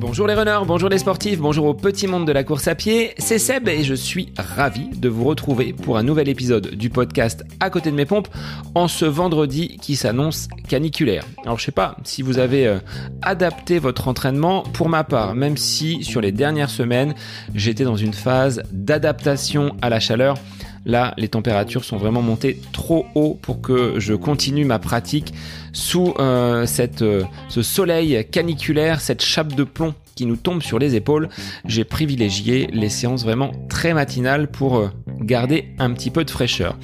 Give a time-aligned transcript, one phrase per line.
[0.00, 3.14] Bonjour les runners, bonjour les sportifs, bonjour au petit monde de la course à pied,
[3.18, 7.44] c'est Seb et je suis ravi de vous retrouver pour un nouvel épisode du podcast
[7.60, 8.28] À côté de mes pompes
[8.74, 11.24] en ce vendredi qui s'annonce caniculaire.
[11.44, 12.80] Alors je sais pas si vous avez euh,
[13.22, 17.14] adapté votre entraînement pour ma part, même si sur les dernières semaines
[17.54, 20.38] j'étais dans une phase d'adaptation à la chaleur.
[20.86, 25.34] Là, les températures sont vraiment montées trop haut pour que je continue ma pratique
[25.72, 29.94] sous euh, cette, euh, ce soleil caniculaire, cette chape de plomb
[30.26, 31.28] nous tombe sur les épaules.
[31.64, 36.76] J'ai privilégié les séances vraiment très matinales pour euh, garder un petit peu de fraîcheur.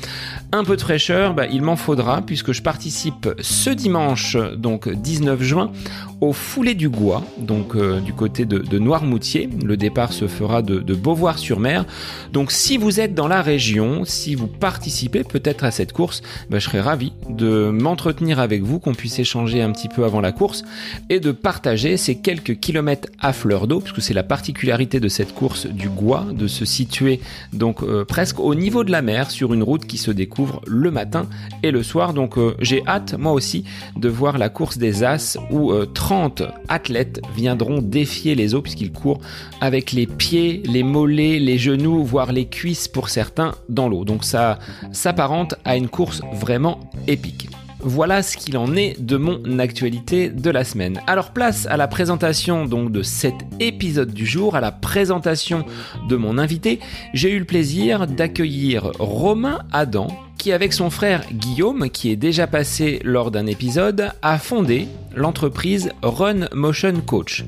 [0.53, 5.43] Un peu de fraîcheur, bah, il m'en faudra puisque je participe ce dimanche, donc 19
[5.43, 5.73] juin,
[6.21, 9.49] au Foulé du Gois, donc euh, du côté de, Noirmoutier.
[9.65, 11.85] Le départ se fera de, Beauvoir-sur-Mer.
[12.33, 16.59] Donc si vous êtes dans la région, si vous participez peut-être à cette course, bah,
[16.59, 20.33] je serais ravi de m'entretenir avec vous, qu'on puisse échanger un petit peu avant la
[20.33, 20.65] course
[21.11, 25.35] et de partager ces quelques kilomètres à fleur d'eau, puisque c'est la particularité de cette
[25.35, 27.19] course du Gois, de se situer
[27.53, 30.93] donc euh, presque au niveau de la mer sur une route qui se découvre le
[30.93, 31.27] matin
[31.65, 32.15] et le soir.
[32.15, 33.65] Donc euh, j'ai hâte moi aussi
[33.97, 39.21] de voir la course des As où 30 athlètes viendront défier les eaux puisqu'ils courent
[39.61, 44.05] avec les pieds, les mollets, les genoux, voire les cuisses pour certains dans l'eau.
[44.05, 44.61] Donc ça
[44.93, 47.49] s'apparente à une course vraiment épique.
[47.81, 51.01] Voilà ce qu'il en est de mon actualité de la semaine.
[51.07, 55.65] Alors place à la présentation donc de cet épisode du jour, à la présentation
[56.09, 56.81] de mon invité.
[57.13, 62.47] J'ai eu le plaisir d'accueillir Romain Adam qui avec son frère Guillaume, qui est déjà
[62.47, 67.45] passé lors d'un épisode, a fondé l'entreprise Run Motion Coach,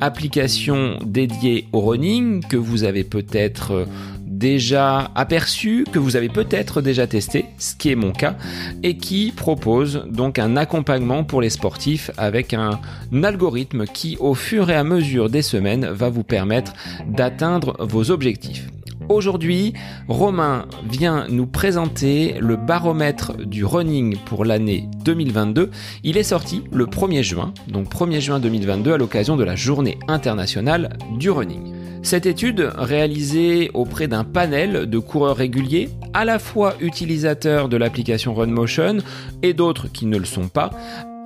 [0.00, 3.86] application dédiée au running que vous avez peut-être
[4.32, 8.36] déjà aperçu, que vous avez peut-être déjà testé, ce qui est mon cas,
[8.82, 12.80] et qui propose donc un accompagnement pour les sportifs avec un,
[13.22, 16.72] algorithme qui, au fur et à mesure des semaines, va vous permettre
[17.06, 18.66] d'atteindre vos objectifs.
[19.08, 19.74] Aujourd'hui,
[20.08, 25.70] Romain vient nous présenter le baromètre du running pour l'année 2022.
[26.04, 29.98] Il est sorti le 1er juin, donc 1er juin 2022 à l'occasion de la journée
[30.08, 31.81] internationale du running.
[32.02, 38.34] Cette étude, réalisée auprès d'un panel de coureurs réguliers, à la fois utilisateurs de l'application
[38.34, 38.98] RunMotion
[39.42, 40.70] et d'autres qui ne le sont pas,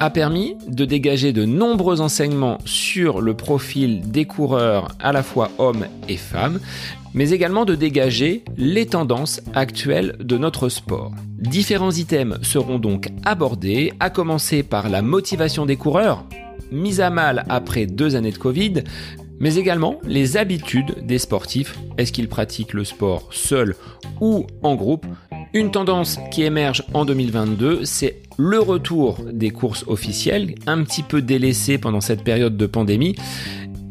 [0.01, 5.51] a permis de dégager de nombreux enseignements sur le profil des coureurs à la fois
[5.57, 6.61] hommes et femmes,
[7.15, 11.13] mais également de dégager les tendances actuelles de notre sport.
[11.39, 16.27] Différents items seront donc abordés, à commencer par la motivation des coureurs,
[16.71, 18.85] mise à mal après deux années de Covid,
[19.41, 21.79] mais également les habitudes des sportifs.
[21.99, 23.75] Est-ce qu'ils pratiquent le sport seul
[24.21, 25.07] ou en groupe?
[25.55, 31.23] Une tendance qui émerge en 2022, c'est le retour des courses officielles, un petit peu
[31.23, 33.15] délaissées pendant cette période de pandémie.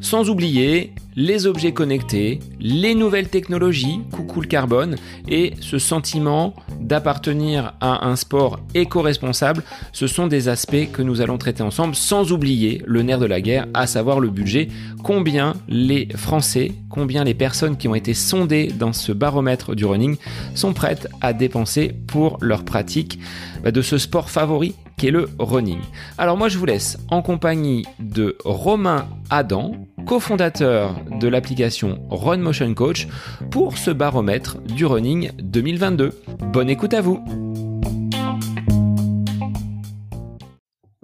[0.01, 4.97] Sans oublier les objets connectés, les nouvelles technologies, coucou le carbone,
[5.27, 9.63] et ce sentiment d'appartenir à un sport éco-responsable,
[9.93, 13.41] ce sont des aspects que nous allons traiter ensemble, sans oublier le nerf de la
[13.41, 14.67] guerre, à savoir le budget.
[15.03, 20.17] Combien les Français, combien les personnes qui ont été sondées dans ce baromètre du running
[20.53, 23.19] sont prêtes à dépenser pour leur pratique
[23.63, 25.79] bah, de ce sport favori qui est le running.
[26.17, 29.73] Alors moi je vous laisse en compagnie de Romain Adam,
[30.05, 33.07] cofondateur de l'application Run Motion Coach
[33.51, 36.11] pour ce baromètre du running 2022.
[36.51, 37.23] Bonne écoute à vous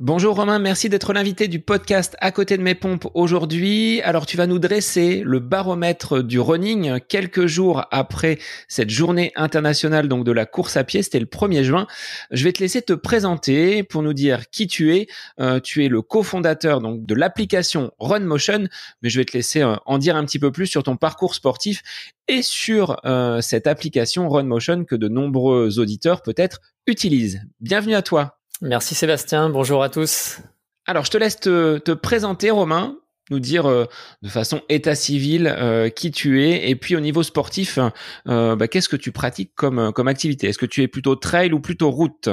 [0.04, 4.02] Bonjour Romain, merci d'être l'invité du podcast À côté de mes pompes aujourd'hui.
[4.02, 10.08] Alors tu vas nous dresser le baromètre du running quelques jours après cette journée internationale
[10.08, 11.86] donc de la course à pied, c'était le 1er juin.
[12.32, 15.06] Je vais te laisser te présenter pour nous dire qui tu es.
[15.40, 18.68] Euh, tu es le cofondateur donc de l'application Run Motion,
[19.04, 21.36] mais je vais te laisser euh, en dire un petit peu plus sur ton parcours
[21.36, 21.84] sportif
[22.28, 27.44] et sur euh, cette application Run Motion que de nombreux auditeurs peut-être utilisent.
[27.60, 28.41] Bienvenue à toi.
[28.64, 30.38] Merci Sébastien, bonjour à tous.
[30.86, 32.96] Alors je te laisse te, présenter Romain,
[33.32, 33.86] nous dire euh,
[34.22, 37.80] de façon état civil euh, qui tu es et puis au niveau sportif,
[38.28, 40.48] euh, bah, qu'est-ce que tu pratiques comme, comme activité?
[40.48, 42.30] Est-ce que tu es plutôt trail ou plutôt route?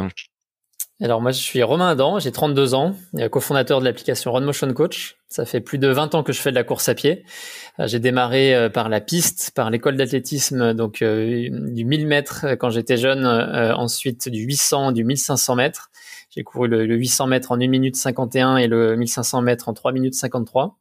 [1.00, 2.94] Alors moi je suis Romain Adam, j'ai 32 ans,
[3.30, 5.16] cofondateur de l'application Run Motion Coach.
[5.28, 7.24] Ça fait plus de 20 ans que je fais de la course à pied.
[7.78, 13.24] J'ai démarré par la piste, par l'école d'athlétisme, donc du 1000 mètres quand j'étais jeune,
[13.26, 15.90] ensuite du 800, du 1500 mètres.
[16.38, 19.90] J'ai couru le, 800 mètres en 1 minute 51 et le 1500 mètres en 3
[19.90, 20.78] minutes 53.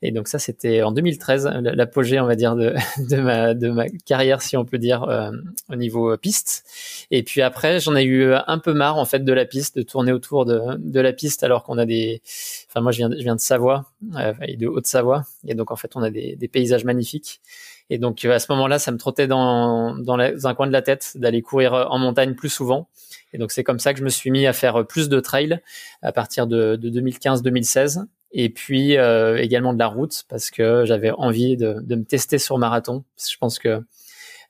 [0.00, 2.72] Et donc ça, c'était en 2013, l'apogée, on va dire, de,
[3.20, 5.30] ma, de ma carrière, si on peut dire, euh,
[5.70, 6.64] au niveau piste.
[7.10, 9.82] Et puis après, j'en ai eu un peu marre, en fait, de la piste, de
[9.82, 12.22] tourner autour de, de la piste, alors qu'on a des...
[12.70, 13.84] Enfin, moi, je viens, je viens de Savoie,
[14.16, 15.24] euh, et de Haute-Savoie.
[15.46, 17.42] Et donc, en fait, on a des paysages magnifiques.
[17.90, 21.12] Et donc à ce moment-là, ça me trottait dans, dans, un coin de la tête
[21.16, 22.88] d'aller courir en montagne plus souvent.
[23.32, 25.60] Et donc c'est comme ça que je me suis mis à faire plus de trail
[26.02, 28.06] à partir de, de 2015-2016.
[28.36, 32.38] Et puis euh, également de la route parce que j'avais envie de, de, me tester
[32.38, 33.04] sur marathon.
[33.16, 33.68] Je pense que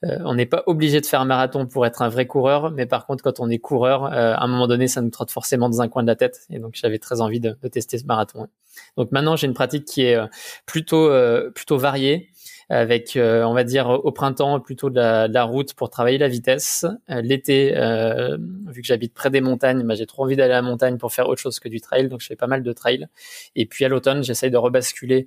[0.05, 2.87] euh, on n'est pas obligé de faire un marathon pour être un vrai coureur, mais
[2.87, 5.69] par contre quand on est coureur, euh, à un moment donné, ça nous trotte forcément
[5.69, 6.47] dans un coin de la tête.
[6.49, 8.49] Et donc j'avais très envie de, de tester ce marathon.
[8.97, 10.19] Donc maintenant j'ai une pratique qui est
[10.65, 11.11] plutôt
[11.55, 12.31] plutôt variée
[12.69, 16.87] avec, euh, on va dire, au printemps plutôt de la, route pour travailler la vitesse.
[17.11, 18.39] Euh, l'été, euh,
[18.69, 21.13] vu que j'habite près des montagnes, bah, j'ai trop envie d'aller à la montagne pour
[21.13, 23.07] faire autre chose que du trail, donc je fais pas mal de trail.
[23.57, 25.27] Et puis à l'automne, j'essaye de rebasculer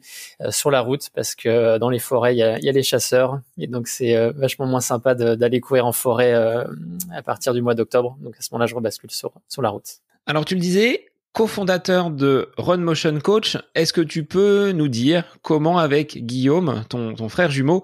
[0.49, 3.39] sur la route parce que dans les forêts, il y a, y a, les chasseurs,
[3.57, 8.17] et donc c'est vachement moins sympa d'aller courir en forêt à partir du mois d'octobre.
[8.21, 10.01] Donc à ce moment-là, je rebascule sur, sur la route.
[10.25, 11.05] Alors tu le disais,
[11.37, 13.59] cofondateur de Run Motion Coach.
[13.75, 17.83] Est-ce que tu peux nous dire comment, avec Guillaume, ton, frère jumeau,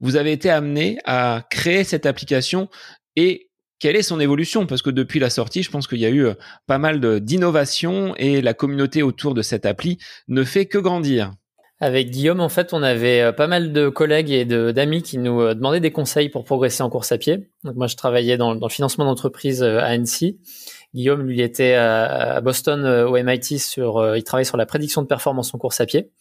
[0.00, 2.70] vous avez été amené à créer cette application
[3.14, 4.64] et quelle est son évolution?
[4.64, 6.34] Parce que depuis la sortie, je pense qu'il y a eu euh,
[6.66, 9.98] pas mal d'innovations et la communauté autour de cette appli
[10.28, 11.30] ne fait que grandir.
[11.80, 15.42] Avec Guillaume, en fait, on avait euh, pas mal de collègues et d'amis qui nous
[15.42, 17.50] euh, demandaient des conseils pour progresser en course à pied.
[17.64, 20.38] Moi, je travaillais dans, dans le financement d'entreprise à Annecy
[20.94, 25.02] Guillaume, lui, était à, Boston euh, au MIT sur, euh, il travaillait sur la prédiction
[25.02, 26.12] de performance en course à pied.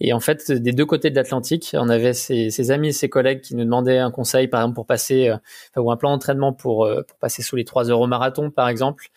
[0.00, 3.42] Et en fait, des deux côtés de l'Atlantique, on avait ses, amis et ses collègues
[3.42, 6.88] qui nous demandaient un conseil, par exemple, pour passer, euh, ou un plan d'entraînement pour,
[7.06, 9.08] pour passer sous les 3 heures au marathon, par exemple,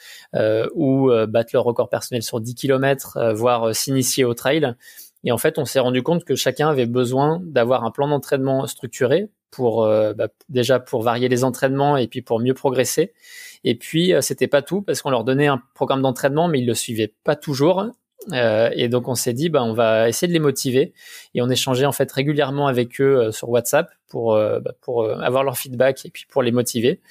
[0.75, 4.75] ou battre leur record personnel sur 10 km, voire s'initier au trail.
[5.24, 8.68] Et en fait, on s'est rendu compte que chacun avait besoin d'avoir un plan d'entraînement
[8.68, 13.13] structuré pour bah, déjà pour varier les entraînements et puis pour mieux progresser
[13.63, 16.65] et puis, euh, c'était pas tout parce qu'on leur donnait un programme d'entraînement, mais ils
[16.65, 17.85] le suivaient pas toujours.
[18.33, 20.94] Euh, et donc on s'est dit, bah, on va essayer de les motiver
[21.33, 25.44] et on échangeait en fait régulièrement avec eux euh, sur WhatsApp pour bah, pour avoir
[25.44, 27.01] leur feedback et puis pour les motiver.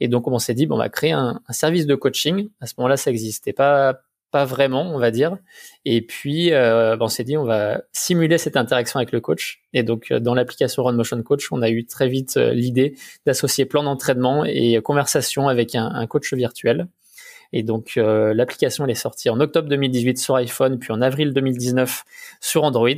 [0.00, 2.48] Et donc on s'est dit, on va créer un, un service de coaching.
[2.60, 5.38] À ce moment-là, ça n'existait pas pas vraiment, on va dire.
[5.84, 9.62] Et puis, euh, ben, on s'est dit, on va simuler cette interaction avec le coach.
[9.72, 12.94] Et donc, euh, dans l'application Run Motion Coach, on a eu très vite euh, l'idée
[13.26, 16.88] d'associer plan d'entraînement et conversation avec un, coach virtuel.
[17.52, 22.04] Et donc, l'application, elle est sortie en octobre 2018 sur iPhone, puis en avril 2019
[22.40, 22.90] sur Android.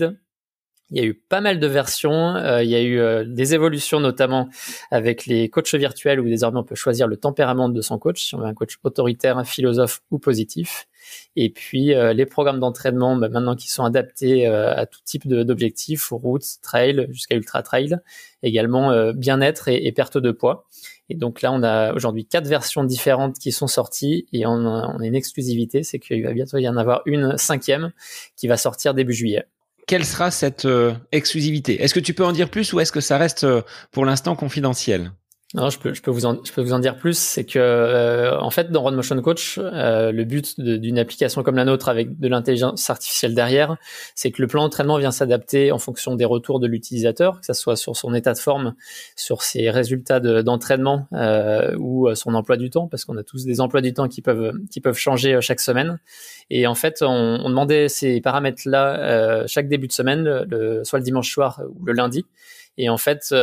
[0.90, 4.48] Il y a eu pas mal de versions, il y a eu des évolutions notamment
[4.90, 8.34] avec les coachs virtuels où désormais on peut choisir le tempérament de son coach, si
[8.34, 10.88] on veut un coach autoritaire, un philosophe ou positif.
[11.36, 15.26] Et puis euh, les programmes d'entraînement, bah, maintenant qui sont adaptés euh, à tout type
[15.28, 17.96] d'objectifs, route, trail, jusqu'à ultra trail,
[18.42, 20.66] également euh, bien-être et, perte de poids.
[21.08, 25.00] Et donc là, on a aujourd'hui quatre versions différentes qui sont sorties et on on
[25.00, 27.92] a une exclusivité, c'est qu'il va bientôt y en avoir une cinquième
[28.36, 29.46] qui va sortir début juillet
[29.86, 30.66] quelle sera cette
[31.12, 31.82] exclusivité?
[31.82, 33.46] Est-ce que tu peux en dire plus ou est-ce que ça reste
[33.90, 35.12] pour l'instant confidentiel?
[35.52, 37.18] Non, je peux, je peux vous en, je peux vous en dire plus.
[37.18, 41.56] C'est que, euh, en fait, dans Run Motion Coach, euh, le but d'une application comme
[41.56, 43.76] la nôtre avec de l'intelligence artificielle derrière,
[44.14, 47.52] c'est que le plan d'entraînement vient s'adapter en fonction des retours de l'utilisateur, que ce
[47.52, 48.74] soit sur son état de forme,
[49.16, 53.60] sur ses résultats d'entraînement euh, ou son emploi du temps, parce qu'on a tous des
[53.60, 55.98] emplois du temps qui peuvent, qui peuvent changer chaque semaine.
[56.50, 61.04] Et en fait, on, on demandait ces paramètres-là chaque début de semaine, le, soit le
[61.04, 62.24] dimanche soir ou le lundi.
[62.78, 63.34] Et en fait,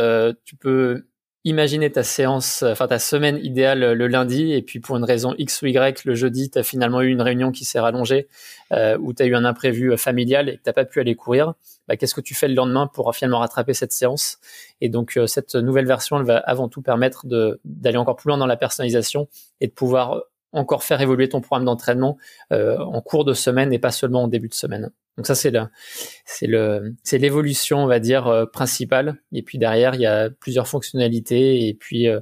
[0.46, 1.04] tu peux
[1.48, 5.62] imaginer ta séance, enfin ta semaine idéale le lundi, et puis pour une raison X
[5.62, 8.28] ou Y, le jeudi, tu as finalement eu une réunion qui s'est rallongée,
[8.72, 11.54] euh, ou tu as eu un imprévu familial et que tu pas pu aller courir,
[11.88, 14.38] bah, qu'est-ce que tu fais le lendemain pour finalement rattraper cette séance?
[14.82, 17.26] Et donc euh, cette nouvelle version, elle va avant tout permettre
[17.64, 19.28] d'aller encore plus loin dans la personnalisation
[19.62, 22.18] et de pouvoir encore faire évoluer ton programme d'entraînement
[22.52, 24.90] euh, en cours de semaine et pas seulement en début de semaine.
[25.18, 30.30] Donc ça c'est l'évolution on va dire euh, principale et puis derrière il y a
[30.30, 32.20] plusieurs fonctionnalités et puis euh,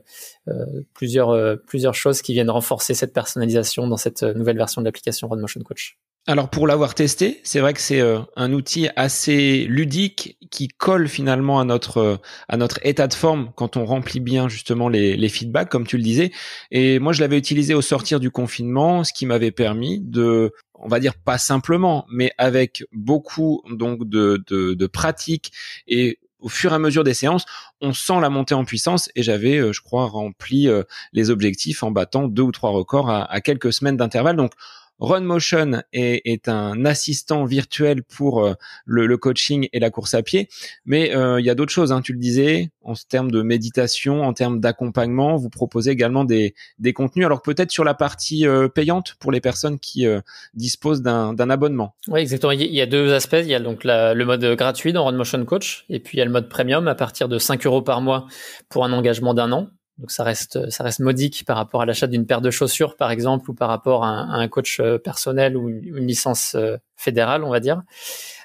[0.94, 5.40] plusieurs plusieurs choses qui viennent renforcer cette personnalisation dans cette nouvelle version de l'application Run
[5.40, 5.98] Motion Coach.
[6.28, 11.08] Alors pour l'avoir testé, c'est vrai que c'est euh, un outil assez ludique qui colle
[11.08, 12.16] finalement à notre euh,
[12.48, 15.96] à notre état de forme quand on remplit bien justement les, les feedbacks comme tu
[15.96, 16.32] le disais.
[16.72, 20.88] Et moi je l'avais utilisé au sortir du confinement, ce qui m'avait permis de on
[20.88, 25.52] va dire pas simplement, mais avec beaucoup donc de, de, de pratique
[25.86, 27.44] et au fur et à mesure des séances,
[27.80, 30.68] on sent la montée en puissance et j'avais, euh, je crois, rempli
[31.12, 34.36] les objectifs en battant deux ou trois records à, à quelques semaines d'intervalle.
[34.36, 34.52] Donc
[34.98, 40.48] RunMotion est, un assistant virtuel pour euh, le, coaching et la course à pied,
[40.84, 41.92] mais il y a d'autres choses.
[41.92, 46.54] Hein, tu le disais, en termes de méditation, en termes d'accompagnement, vous proposez également des,
[46.78, 47.26] des contenus.
[47.26, 50.06] Alors peut-être sur la partie payante pour les personnes qui
[50.54, 51.94] disposent d'un abonnement.
[52.08, 52.52] Oui, exactement.
[52.52, 53.36] Il y a deux aspects.
[53.40, 56.24] Il y a donc le mode gratuit dans RunMotion Coach, et puis il y a
[56.24, 58.26] le mode premium à partir de 5 euros par mois
[58.68, 59.68] pour un engagement d'un an.
[59.98, 63.10] Donc ça reste, ça reste modique par rapport à l'achat d'une paire de chaussures, par
[63.10, 67.50] exemple, ou par rapport à un, coach euh, personnel ou une, licence euh, fédérale, on
[67.50, 67.82] va dire.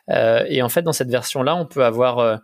[0.10, 2.39] Euh, et en fait, dans cette version-là, on peut avoir,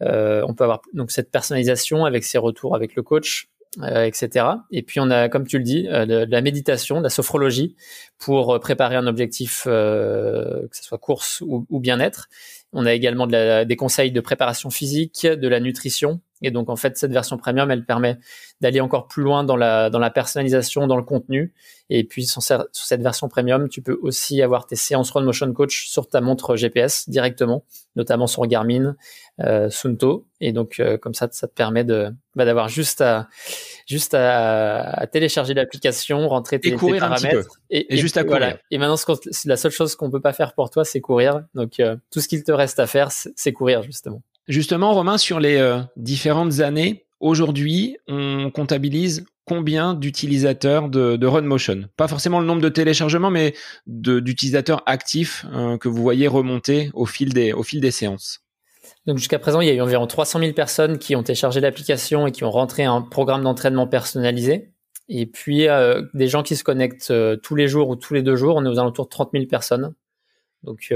[0.00, 3.48] on peut avoir donc cette personnalisation avec ses retours avec le coach,
[3.82, 4.46] etc.
[4.70, 7.76] Et puis on a, comme tu le dis, la méditation, la sophrologie
[8.18, 12.28] pour préparer un objectif, que ce soit course ou, ou bien-être.
[12.72, 16.70] On a également de la, des conseils de préparation physique, de la nutrition, et donc
[16.70, 18.18] en fait, cette version premium, elle permet
[18.60, 21.52] d'aller encore plus loin dans la, dans la personnalisation, dans le contenu.
[21.92, 25.88] Et puis sur, cette version premium, tu peux aussi avoir tes séances Run Motion Coach
[25.88, 27.64] sur ta montre GPS directement,
[27.96, 28.94] notamment sur Garmin,
[29.40, 30.26] euh, Sunto.
[30.40, 33.28] Et donc euh, comme ça, ça te permet de bah, d'avoir juste à
[33.86, 38.56] juste à, télécharger l'application, rentrer tes, courir paramètres et, juste à courir.
[38.70, 38.96] Et maintenant,
[39.44, 41.42] la seule chose qu'on peut pas faire pour toi, c'est courir.
[41.54, 44.22] Donc euh, tout ce qu'il te reste à faire, c'est courir justement.
[44.48, 51.88] Justement, Romain, sur les euh, différentes années, aujourd'hui, on comptabilise combien d'utilisateurs de, RunMotion?
[51.96, 53.54] Pas forcément le nombre de téléchargements, mais
[53.86, 58.40] d'utilisateurs actifs euh, que vous voyez remonter au fil des, au fil des séances.
[59.06, 62.26] Donc jusqu'à présent, il y a eu environ 300 000 personnes qui ont téléchargé l'application
[62.26, 64.72] et qui ont rentré un programme d'entraînement personnalisé.
[65.08, 68.36] Et puis euh, des gens qui se connectent tous les jours ou tous les deux
[68.36, 69.94] jours, on est aux alentours de 30 000 personnes.
[70.64, 70.92] Donc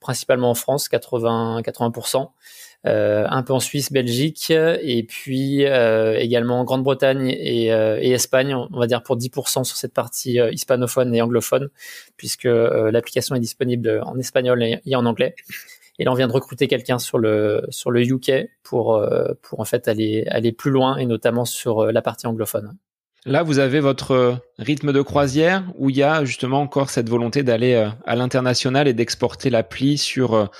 [0.00, 2.28] principalement en France, 80 80%.
[2.84, 8.56] Euh, un peu en Suisse, Belgique, et puis euh, également Grande-Bretagne et, euh, et, Espagne,
[8.56, 11.70] on va dire pour 10% sur cette partie hispanophone et anglophone,
[12.16, 15.36] puisque l'application est disponible en espagnol et, en anglais.
[16.00, 19.00] Et là, on vient de recruter quelqu'un sur le sur le UK pour
[19.42, 22.76] pour en fait aller aller plus loin et notamment sur la partie anglophone.
[23.24, 27.44] Là, vous avez votre rythme de croisière où il y a justement encore cette volonté
[27.44, 30.50] d'aller à l'international et d'exporter l'appli sur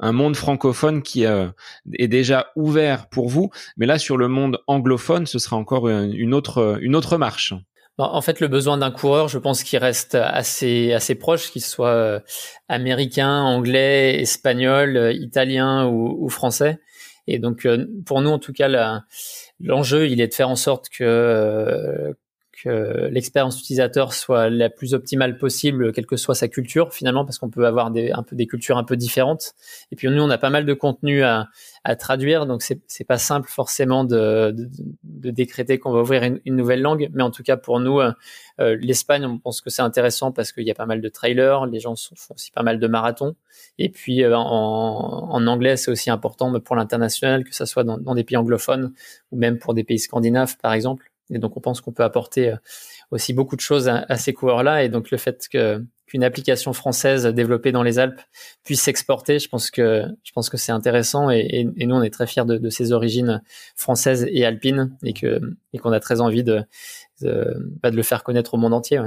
[0.00, 1.48] un monde francophone qui euh,
[1.94, 6.34] est déjà ouvert pour vous, mais là sur le monde anglophone, ce sera encore une
[6.34, 7.54] autre une autre marche.
[8.00, 11.88] En fait, le besoin d'un coureur, je pense qu'il reste assez assez proche, qu'il soit
[11.88, 12.20] euh,
[12.68, 16.78] américain, anglais, espagnol, euh, italien ou, français.
[17.26, 17.66] Et donc,
[18.06, 19.02] pour nous, en tout cas,
[19.60, 22.14] l'enjeu, il est de faire en sorte que
[22.62, 27.38] que l'expérience utilisateur soit la plus optimale possible, quelle que soit sa culture finalement, parce
[27.38, 29.54] qu'on peut avoir des, un peu des cultures un peu différentes.
[29.92, 31.48] Et puis nous, on a pas mal de contenu à,
[31.84, 34.68] à traduire, donc c'est c'est pas simple forcément de, de,
[35.04, 38.12] de décréter qu'on va ouvrir une, nouvelle langue, mais en tout cas pour nous, euh,
[38.60, 41.66] euh, l'Espagne, on pense que c'est intéressant parce qu'il y a pas mal de trailers,
[41.66, 43.36] les gens font aussi pas mal de marathons,
[43.78, 47.98] et puis euh, en, en, anglais, c'est aussi important pour l'international, que ça soit dans,
[47.98, 48.92] dans des pays anglophones
[49.30, 51.10] ou même pour des pays scandinaves par exemple.
[51.30, 52.56] Et donc, on pense qu'on peut apporter euh,
[53.10, 54.84] aussi beaucoup de choses à, ces coureurs-là.
[54.84, 58.20] Et donc, le fait que qu'une application française développée dans les Alpes
[58.64, 61.28] puisse s'exporter, je pense que je pense que c'est intéressant.
[61.30, 63.42] Et, nous, on est très fiers de, ces origines
[63.76, 66.64] françaises et alpines, et qu'on a très envie bah,
[67.20, 69.00] de, le faire connaître au monde entier.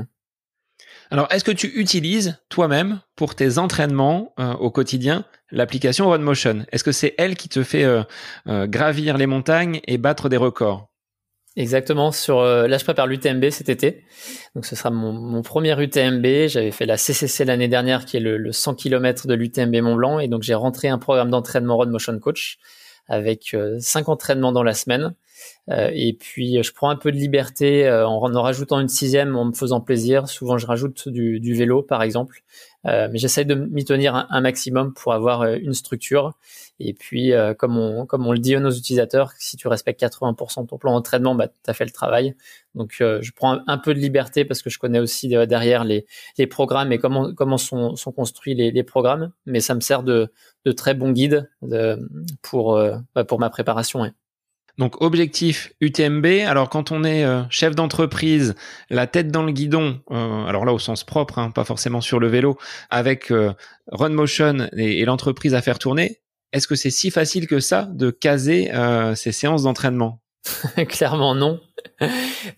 [1.10, 6.84] Alors, est-ce que tu utilises toi-même pour tes entraînements euh, au quotidien l'application RunMotion Est-ce
[6.84, 8.04] que c'est elle qui te fait euh,
[8.68, 10.91] gravir les montagnes et battre des records?
[11.58, 12.12] Exactement.
[12.14, 14.06] Sur euh, là, je prépare l'UTMB cet été.
[14.56, 16.48] Donc, ce sera mon, mon premier UTMB.
[16.48, 19.96] J'avais fait la CCC l'année dernière, qui est le, le 100 km de l'UTMB Mont
[19.96, 22.58] Blanc, et donc j'ai rentré un programme d'entraînement Road Motion Coach
[23.08, 25.14] avec euh, cinq entraînements dans la semaine.
[25.70, 29.46] Euh, et puis je prends un peu de liberté en, en rajoutant une sixième, en
[29.46, 30.30] me faisant plaisir.
[30.30, 32.44] Souvent, je rajoute du, du vélo, par exemple.
[32.88, 36.34] Euh, mais j'essaie de m'y tenir un, maximum pour avoir une structure.
[36.80, 40.02] Et puis, euh, comme, on, comme on le dit à nos utilisateurs, si tu respectes
[40.02, 42.36] 80% de ton plan d'entraînement, bah, tu as fait le travail.
[42.74, 46.06] Donc, euh, je prends un, peu de liberté parce que je connais aussi derrière les,
[46.38, 49.32] les programmes et comment, comment sont, sont construits les, les programmes.
[49.46, 50.32] Mais ça me sert de,
[50.66, 52.00] de très bon guide de,
[52.42, 54.12] pour, euh, bah, pour ma préparation.
[54.78, 56.26] Donc objectif UTMB.
[56.48, 58.56] Alors quand on est chef d'entreprise,
[58.90, 62.28] la tête dans le guidon, alors là au sens propre, hein, pas forcément sur le
[62.28, 62.58] vélo,
[62.90, 63.32] avec
[63.92, 66.22] RunMotion et, et l'entreprise à faire tourner,
[66.54, 70.22] est-ce que c'est si facile que ça de caser euh, ces séances d'entraînement?
[70.90, 71.62] Clairement non.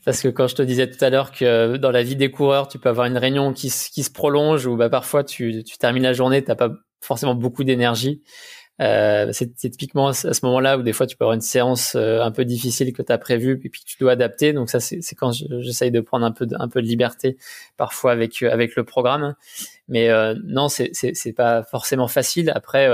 [0.05, 2.67] Parce que quand je te disais tout à l'heure que dans la vie des coureurs,
[2.67, 6.03] tu peux avoir une réunion qui, qui se prolonge ou bah, parfois tu, tu termines
[6.03, 8.23] la journée, tu n'as pas forcément beaucoup d'énergie.
[8.81, 12.21] Euh, c'est typiquement à ce moment-là où des fois tu peux avoir une séance euh,
[12.21, 14.51] un peu difficile que tu as prévue et puis tu dois adapter.
[14.51, 17.37] Donc ça, c'est quand j'essaye de prendre un peu de, un peu de liberté
[17.77, 19.35] parfois avec euh, avec le programme.
[19.87, 22.51] Mais euh, non, c'est c'est pas forcément facile.
[22.55, 22.89] Après,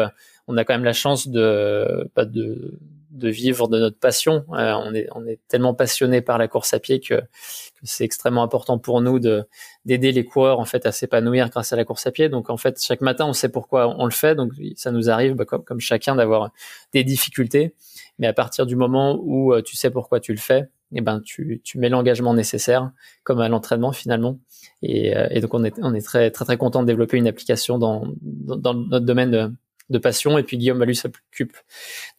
[0.47, 2.77] on a quand même la chance de pas de
[3.19, 4.45] de vivre de notre passion.
[4.53, 8.03] Euh, on est on est tellement passionné par la course à pied que, que c'est
[8.03, 9.45] extrêmement important pour nous de
[9.85, 12.29] d'aider les coureurs en fait à s'épanouir grâce à la course à pied.
[12.29, 14.35] Donc en fait chaque matin on sait pourquoi on le fait.
[14.35, 16.51] Donc ça nous arrive bah, comme, comme chacun d'avoir
[16.93, 17.75] des difficultés,
[18.17, 21.21] mais à partir du moment où euh, tu sais pourquoi tu le fais, eh ben
[21.21, 22.91] tu, tu mets l'engagement nécessaire
[23.23, 24.39] comme à l'entraînement finalement.
[24.81, 27.27] Et, euh, et, donc on est on est très très très content de développer une
[27.27, 29.51] application dans dans, dans notre domaine de
[29.89, 30.37] de passion.
[30.37, 31.57] Et puis Guillaume, lui, s'occupe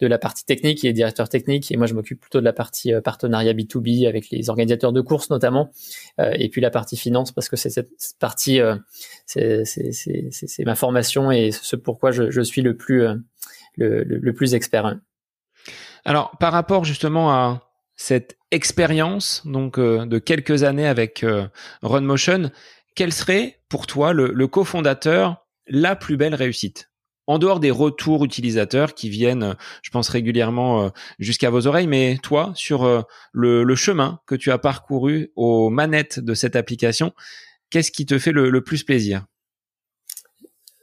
[0.01, 2.53] de la partie technique, il est directeur technique, et moi, je m'occupe plutôt de la
[2.53, 5.71] partie euh, partenariat B2B avec les organisateurs de courses notamment,
[6.19, 8.77] euh, et puis la partie finance, parce que c'est cette partie, euh,
[9.27, 14.97] c'est ma formation et ce pourquoi je, suis le plus, expert.
[16.05, 21.25] Alors, par rapport justement à cette expérience donc de quelques années avec
[21.83, 22.51] RunMotion,
[22.97, 26.90] quel serait pour toi le cofondateur la plus belle réussite?
[27.31, 30.89] En dehors des retours utilisateurs qui viennent, je pense régulièrement euh,
[31.21, 36.19] jusqu'à vos oreilles, mais toi, sur euh, le, chemin que tu as parcouru aux manettes
[36.19, 37.13] de cette application,
[37.71, 39.27] qu'est-ce qui te fait le plus plaisir?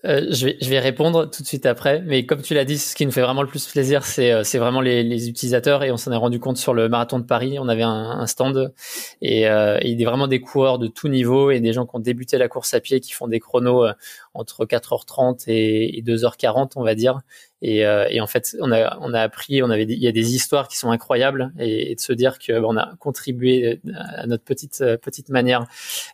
[0.07, 2.77] Euh, je, vais, je vais répondre tout de suite après, mais comme tu l'as dit,
[2.77, 5.83] ce qui nous fait vraiment le plus plaisir, c'est euh, c'est vraiment les, les, utilisateurs
[5.83, 7.57] et on s'en est rendu compte sur le marathon de Paris.
[7.59, 8.73] On avait un, un stand
[9.21, 11.95] et, euh, il y a vraiment des coureurs de tout niveau et des gens qui
[11.95, 13.93] ont débuté la course à pied qui font des chronos euh,
[14.33, 17.19] entre 4h30 et, et 2h40, on va dire.
[17.63, 20.35] Et, et, en fait, on a on a appris, on avait il y a des
[20.35, 24.83] histoires qui sont incroyables et, de se dire que on a contribué à notre petite
[25.01, 25.65] petite manière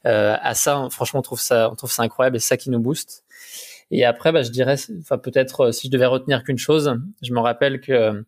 [0.05, 0.87] à ça.
[0.89, 3.22] Franchement, on trouve ça on trouve ça incroyable et c'est ça qui nous booste.
[3.91, 7.33] Et après, bah, je dirais, enfin peut-être euh, si je devais retenir qu'une chose, je
[7.33, 8.23] me rappelle que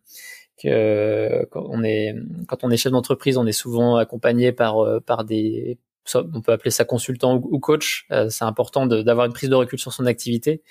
[0.62, 2.14] que quand on est
[2.48, 5.78] quand on est chef d'entreprise, on est souvent accompagné par euh, par des
[6.14, 8.06] on peut appeler ça consultant ou, coach.
[8.12, 10.62] Euh, c'est important d'avoir une prise de recul sur son activité.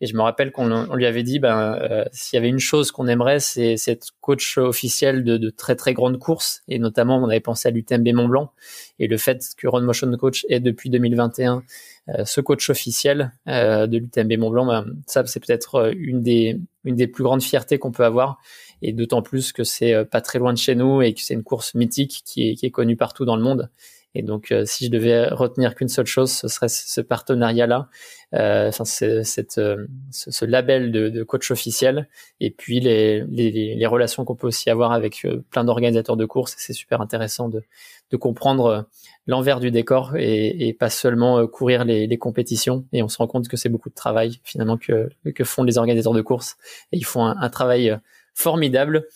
[0.00, 2.92] Et je me rappelle qu'on lui avait dit, ben, euh, s'il y avait une chose
[2.92, 6.62] qu'on aimerait, c'est être coach officiel de, très très grandes courses.
[6.68, 8.52] Et notamment, on avait pensé à l'UTMB Mont Blanc.
[8.98, 11.62] Et le fait que Run Motion Coach est depuis 2021
[12.10, 17.24] euh, ce coach officiel de l'UTMB Mont Blanc, ben, ça c'est peut-être une des plus
[17.24, 18.38] grandes fiertés qu'on peut avoir.
[18.82, 21.44] Et d'autant plus que c'est pas très loin de chez nous et que c'est une
[21.44, 23.70] course mythique qui est connue partout dans le monde.
[24.14, 27.88] Et donc, euh, si je devais retenir qu'une seule chose, ce serait ce partenariat-là,
[28.34, 32.08] euh, enfin, cette, euh, ce, label de, de, coach officiel,
[32.40, 36.24] et puis les, les, les relations qu'on peut aussi avoir avec euh, plein d'organisateurs de
[36.26, 36.54] courses.
[36.58, 37.62] C'est super intéressant de,
[38.10, 38.88] de comprendre
[39.26, 42.86] l'envers du décor et, et pas seulement courir les, les, compétitions.
[42.92, 45.78] Et on se rend compte que c'est beaucoup de travail finalement que, que font les
[45.78, 46.56] organisateurs de courses.
[46.92, 47.96] Et ils font un, un travail
[48.34, 49.06] formidable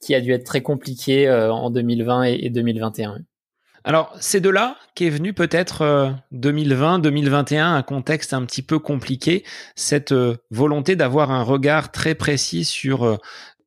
[0.00, 3.18] qui a dû être très compliqué en 2020 et, et 2021.
[3.84, 8.78] Alors, c'est de là qu'est venu peut-être 2020, euh, 2021, un contexte un petit peu
[8.78, 9.44] compliqué,
[9.76, 13.16] cette euh, volonté d'avoir un regard très précis sur euh,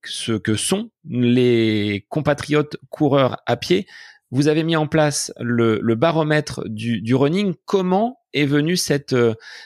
[0.04, 3.88] ce que sont les compatriotes coureurs à pied.
[4.32, 7.54] Vous avez mis en place le, baromètre du, running.
[7.66, 9.14] Comment est venue cette,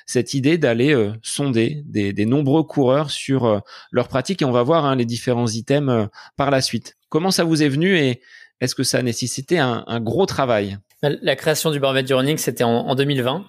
[0.07, 4.95] cette idée d'aller sonder des, nombreux coureurs sur leur pratique Et on va voir hein,
[4.95, 6.97] les différents items par la suite.
[7.09, 8.17] Comment ça vous est venu
[8.61, 10.77] est-ce que ça a nécessité un, gros travail?
[11.01, 13.45] La création du baromètre du running, c'était en, 2020.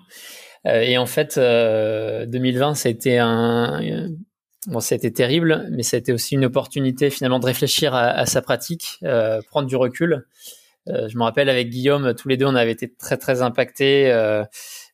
[0.66, 4.08] Euh, et en fait, 2020, euh, ça a été un,
[4.66, 8.98] bon, terrible, mais ça a été aussi une opportunité finalement de réfléchir à, sa pratique,
[9.04, 10.26] euh, prendre du recul.
[10.86, 14.10] je me rappelle avec Guillaume, tous les deux, on avait été très très impactés,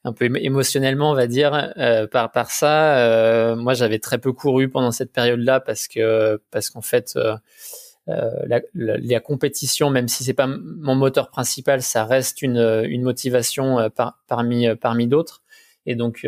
[0.05, 1.73] un peu émotionnellement, on va dire,
[2.13, 3.55] par par ça.
[3.57, 7.19] moi, j'avais très peu couru pendant cette période-là parce que parce qu'en fait
[8.09, 8.31] euh,
[8.75, 13.89] la, compétition, même si c'est pas mon moteur principal, ça reste une, une motivation euh,
[13.91, 15.43] par, parmi euh, parmi d'autres.
[15.87, 16.27] Et donc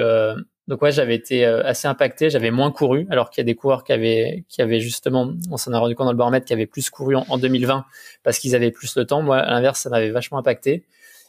[0.67, 3.85] donc ouais, j'avais été assez impacté, j'avais moins couru, alors qu'il y a des coureurs
[3.85, 6.67] qui avaient, qui avaient justement, on s'en a rendu compte dans le baromètre, qui avaient
[6.67, 7.85] plus couru en, 2020
[8.23, 9.23] parce qu'ils avaient plus le temps.
[9.23, 10.85] Moi, à l'inverse, ça m'avait vachement impacté.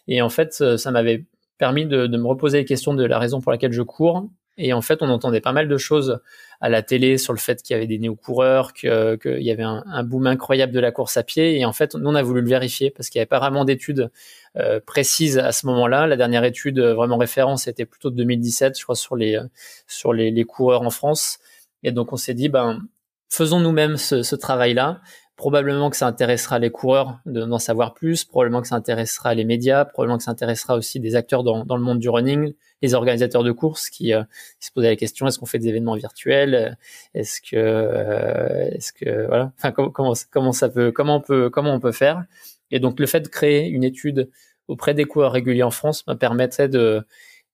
[0.08, 1.26] Et en fait, ça m'avait
[1.58, 4.82] permis de, me reposer les questions de la raison pour laquelle je cours et en
[4.82, 6.20] fait, on entendait pas mal de choses
[6.62, 10.04] à la télé sur le fait qu'il y avait des néo-coureurs, qu'il y avait un,
[10.04, 11.60] boom incroyable de la course à pied.
[11.60, 13.66] Et en fait, nous, on a voulu le vérifier parce qu'il n'y avait pas vraiment
[13.66, 14.10] d'études
[14.56, 16.08] euh, précises à ce moment-là.
[16.08, 19.40] La dernière étude euh, vraiment référence était plutôt de 2017, je crois, sur les,
[19.88, 21.40] sur les, coureurs en France.
[21.84, 22.82] Et donc, on s'est dit, ben,
[23.30, 25.02] faisons nous-mêmes ce travail-là
[25.36, 29.84] Probablement que ça intéressera les coureurs d'en savoir plus, probablement que ça intéressera les médias,
[29.84, 33.44] probablement que ça intéressera aussi des acteurs dans, dans le monde du running, les organisateurs
[33.44, 34.24] de courses qui, euh,
[34.62, 36.78] se posaient la question est-ce qu'on fait des événements virtuels
[37.14, 41.74] Est-ce que, euh, est-ce que, voilà, enfin comment, comment ça peut, comment on peut, comment
[41.74, 42.24] on peut faire.
[42.72, 44.30] Et donc le fait de créer une étude
[44.68, 47.06] auprès des coureurs réguliers en France me permettrait de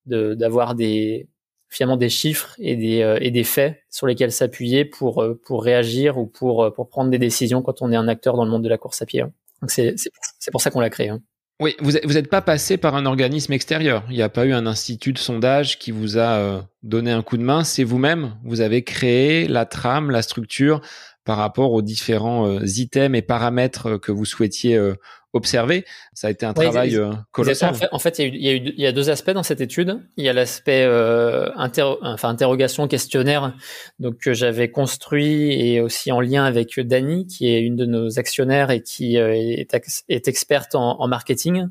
[0.05, 1.27] d'avoir des
[1.71, 5.63] finalement des chiffres et des, euh, et des faits sur lesquels s'appuyer pour, euh, pour
[5.63, 8.51] réagir ou pour, euh, pour prendre des décisions quand on est un acteur dans le
[8.51, 9.21] monde de la course à pied.
[9.21, 9.31] Hein.
[9.61, 9.95] Donc c'est,
[10.51, 11.09] pour ça qu'on l'a créé.
[11.09, 11.21] Hein.
[11.61, 14.03] Oui, vous n'êtes pas passé par un organisme extérieur.
[14.09, 17.37] Il n'y a pas eu un institut de sondage qui vous a donné un coup
[17.37, 17.63] de main.
[17.63, 18.35] C'est vous-même.
[18.43, 20.81] Vous avez créé la trame, la structure
[21.23, 24.77] par rapport aux différents items et paramètres que vous souhaitiez
[25.33, 25.85] observé.
[26.13, 27.75] Ça a été un travail euh, colossal.
[27.91, 30.01] En fait, il, y a il, y a deux aspects dans cette étude.
[30.17, 33.55] Il y a l'aspect euh, enfin, interrogation, questionnaire,
[33.99, 38.19] donc que j'avais construit et aussi en lien avec Dani, qui est une de nos
[38.19, 39.73] actionnaires et qui euh, est,
[40.09, 41.67] est, experte en, en marketing.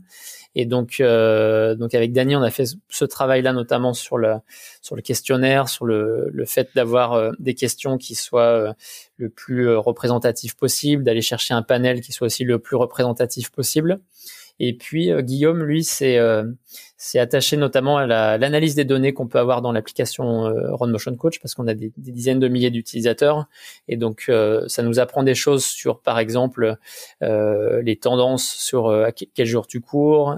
[0.54, 4.34] Et donc, euh, donc avec Dany, on a fait ce travail-là notamment sur le
[4.82, 8.72] sur le questionnaire, sur le, le fait d'avoir euh, des questions qui soient euh,
[9.16, 13.50] le plus euh, représentatif possible, d'aller chercher un panel qui soit aussi le plus représentatif
[13.50, 14.00] possible.
[14.58, 16.18] Et puis Guillaume, lui, c'est
[17.02, 21.16] c'est attaché notamment à l'analyse des données qu'on peut avoir dans l'application euh, Run Motion
[21.16, 23.46] Coach parce qu'on a des, dizaines de milliers d'utilisateurs.
[23.88, 26.76] Et donc euh, ça nous apprend des choses sur par exemple
[27.22, 28.94] euh, les tendances sur
[29.34, 30.36] quel jour tu cours,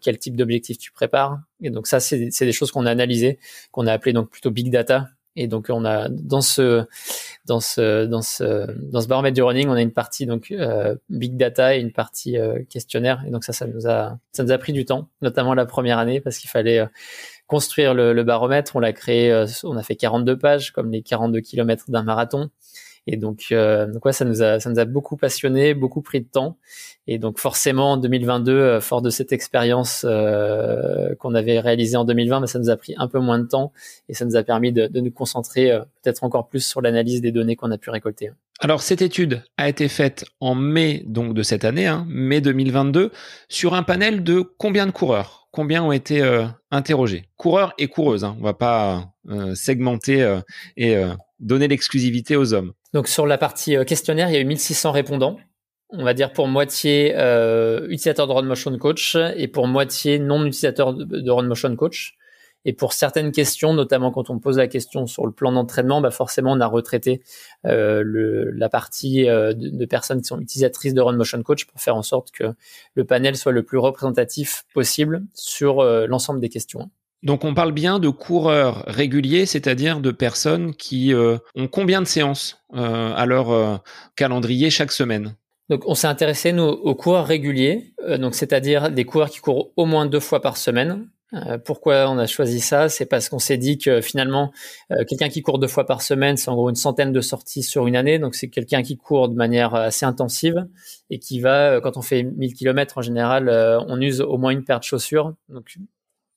[0.00, 1.40] quel type d'objectif tu prépares.
[1.60, 3.40] Et donc ça c'est des choses qu'on a analysées
[3.72, 5.08] qu'on a appelé donc plutôt big data
[5.40, 6.84] et donc on a dans ce
[7.46, 10.94] dans ce dans ce dans ce baromètre du running, on a une partie donc euh,
[11.08, 13.24] big data et une partie euh, questionnaire.
[13.26, 15.96] Et donc ça, ça nous a ça nous a pris du temps, notamment la première
[15.96, 16.86] année parce qu'il fallait euh,
[17.46, 18.76] construire le, le, baromètre.
[18.76, 22.50] On l'a créé, on a fait 42 pages comme les 42 kilomètres d'un marathon.
[23.12, 26.58] Et donc, euh, ça nous a, beaucoup passionné, beaucoup pris de temps.
[27.08, 32.04] Et donc forcément, en 2022, euh, fort de cette expérience euh, qu'on avait réalisée en
[32.04, 33.72] 2020, bah, ça nous a pris un peu moins de temps
[34.08, 37.56] et ça nous a permis de, nous concentrer peut-être encore plus sur l'analyse des données
[37.56, 38.30] qu'on a pu récolter.
[38.60, 43.10] Alors cette étude a été faite en mai donc de cette année, hein, mai 2022,
[43.48, 45.48] sur un panel de combien de coureurs?
[45.50, 46.22] Combien ont été
[46.70, 47.24] interrogés?
[47.36, 48.22] Coureurs et coureuses.
[48.22, 49.14] Hein, on va pas
[49.54, 50.38] segmenter
[50.76, 50.94] et
[51.40, 52.72] donner l'exclusivité aux hommes.
[52.92, 55.38] Donc sur la partie euh, questionnaire, il y a eu 1600 répondants.
[55.90, 60.44] On va dire pour moitié euh, utilisateurs de Run Motion Coach et pour moitié non
[60.44, 62.16] utilisateurs de, de Run Motion Coach.
[62.64, 66.10] Et pour certaines questions, notamment quand on pose la question sur le plan d'entraînement, bah
[66.10, 67.22] forcément on a retraité
[67.66, 71.96] euh, la partie euh, de, personnes qui sont utilisatrices de Run Motion Coach pour faire
[71.96, 72.52] en sorte que
[72.94, 76.90] le panel soit le plus représentatif possible sur l'ensemble des questions.
[77.22, 82.06] Donc on parle bien de coureurs réguliers, c'est-à-dire de personnes qui euh, ont combien de
[82.06, 83.76] séances euh, à leur euh,
[84.16, 85.34] calendrier chaque semaine?
[85.68, 89.86] Donc, on s'est intéressé nous aux coureurs réguliers, donc c'est-à-dire des coureurs qui courent au
[89.86, 91.08] moins deux fois par semaine.
[91.64, 92.88] pourquoi on a choisi ça?
[92.88, 94.50] C'est parce qu'on s'est dit que finalement,
[95.06, 97.86] quelqu'un qui court deux fois par semaine, c'est en gros une centaine de sorties sur
[97.86, 98.18] une année.
[98.18, 100.66] Donc, c'est quelqu'un qui court de manière assez intensive
[101.08, 103.48] et qui va, quand on fait 1000 km en général,
[103.86, 105.34] on use au moins une paire de chaussures.
[105.48, 105.76] Donc,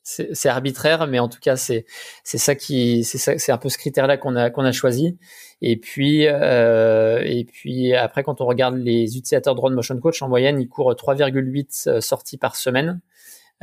[0.04, 1.86] c'est arbitraire, mais en tout cas, c'est
[2.24, 5.18] c'est ça qui c'est c'est un peu ce critère-là qu'on a qu'on a choisi.
[5.62, 10.22] Et puis euh, et puis après, quand on regarde les utilisateurs de Run Motion Coach,
[10.22, 13.00] en moyenne, ils courent 3,8 euh, sorties par semaine,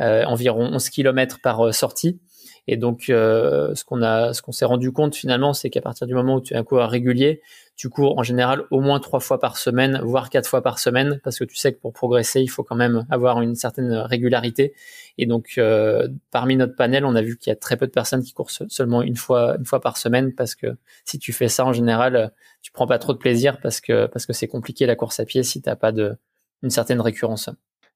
[0.00, 2.18] euh, environ 11 km par sortie.
[2.66, 6.14] Et donc, ce qu'on a, ce qu'on s'est rendu compte finalement, c'est qu'à partir du
[6.14, 7.42] moment où tu es un coureur régulier,
[7.80, 11.18] tu cours en général au moins trois fois par semaine, voire quatre fois par semaine,
[11.24, 14.74] parce que tu sais que pour progresser, il faut quand même avoir une certaine régularité.
[15.16, 17.90] Et donc, euh, parmi notre panel, on a vu qu'il y a très peu de
[17.90, 21.48] personnes qui courent seulement une fois, une fois par semaine, parce que si tu fais
[21.48, 24.84] ça en général, tu prends pas trop de plaisir parce que parce que c'est compliqué
[24.84, 26.18] la course à pied si t'as pas de
[26.62, 27.48] une certaine récurrence.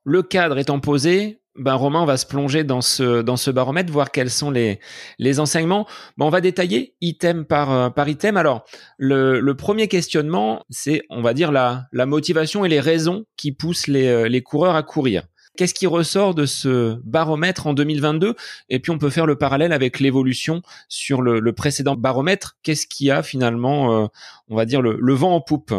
[0.02, 3.92] Le cadre étant posé, ben Romain, on va se plonger dans ce dans ce baromètre,
[3.92, 4.80] voir quels sont les
[5.18, 5.86] les enseignements.
[6.16, 8.36] Ben, on va détailler item par euh, par item.
[8.36, 8.64] Alors
[8.98, 13.52] le, le premier questionnement, c'est on va dire la la motivation et les raisons qui
[13.52, 15.22] poussent les euh, les coureurs à courir.
[15.56, 18.34] Qu'est-ce qui ressort de ce baromètre en 2022
[18.70, 22.56] Et puis on peut faire le parallèle avec l'évolution sur le, le précédent baromètre.
[22.64, 24.06] Qu'est-ce qui a finalement, euh,
[24.48, 25.72] on va dire, le, le, vent en poupe?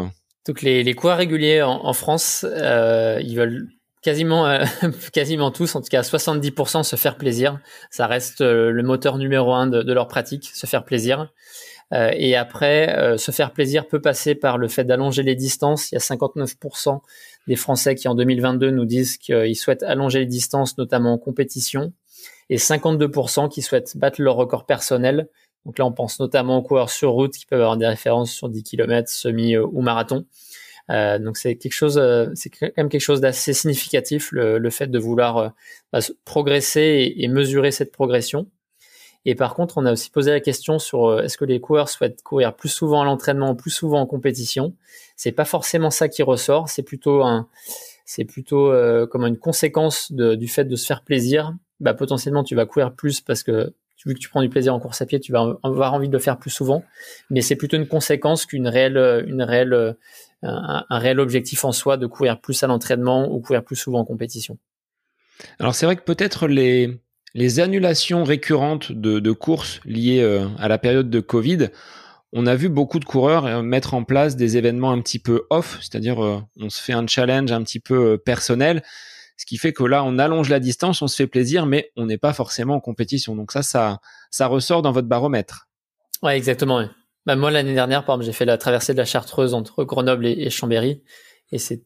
[0.46, 3.68] Donc les, les coureurs réguliers en, en France, euh, ils veulent
[4.06, 4.64] quasiment euh,
[5.12, 7.58] quasiment tous, en tout cas 70% se faire plaisir.
[7.90, 11.32] Ça reste euh, le moteur numéro un de, leur pratique, se faire plaisir.
[11.92, 15.90] Euh, et après, se faire plaisir peut passer par le fait d'allonger les distances.
[15.90, 17.00] Il y a 59%
[17.48, 21.92] des Français qui en 2022 nous disent qu'ils souhaitent allonger les distances, notamment en compétition,
[22.48, 25.28] et 52% qui souhaitent battre leur record personnel.
[25.64, 28.48] Donc là, on pense notamment aux coureurs sur route qui peuvent avoir des références sur
[28.48, 30.26] 10 km, semi ou marathon.
[30.88, 32.00] Donc c'est quelque chose,
[32.34, 35.52] c'est quand même quelque chose d'assez significatif le, fait de vouloir
[35.92, 38.46] bah, progresser et, mesurer cette progression.
[39.24, 42.22] Et par contre, on a aussi posé la question sur est-ce que les coureurs souhaitent
[42.22, 44.74] courir plus souvent à l'entraînement, plus souvent en compétition?
[45.16, 46.68] C'est pas forcément ça qui ressort.
[46.68, 47.48] C'est plutôt un,
[48.04, 48.72] c'est plutôt
[49.10, 51.52] comme une conséquence du fait de se faire plaisir.
[51.80, 53.74] Bah, potentiellement, tu vas courir plus parce que
[54.06, 56.12] vu que tu prends du plaisir en course à pied, tu vas avoir envie de
[56.12, 56.84] le faire plus souvent.
[57.28, 59.96] Mais c'est plutôt une conséquence qu'une réelle, une réelle,
[60.46, 64.04] un, réel objectif en soi de courir plus à l'entraînement ou courir plus souvent en
[64.04, 64.58] compétition.
[65.58, 67.00] Alors c'est vrai que peut-être les,
[67.34, 71.68] les annulations récurrentes de, de courses liées euh, à la période de Covid,
[72.32, 75.46] on a vu beaucoup de coureurs euh, mettre en place des événements un petit peu
[75.50, 78.82] off, c'est-à-dire euh, on se fait un challenge un petit peu personnel
[79.36, 82.06] ce qui fait que là, on allonge la distance, on se fait plaisir, mais on
[82.06, 83.36] n'est pas forcément en compétition.
[83.36, 85.68] Donc ça, ça, ça ressort dans votre baromètre.
[86.22, 86.88] Ouais, exactement.
[87.26, 90.26] Bah, moi, l'année dernière, par exemple, j'ai fait la traversée de la Chartreuse entre Grenoble
[90.26, 91.02] et, Chambéry.
[91.52, 91.84] Et c'est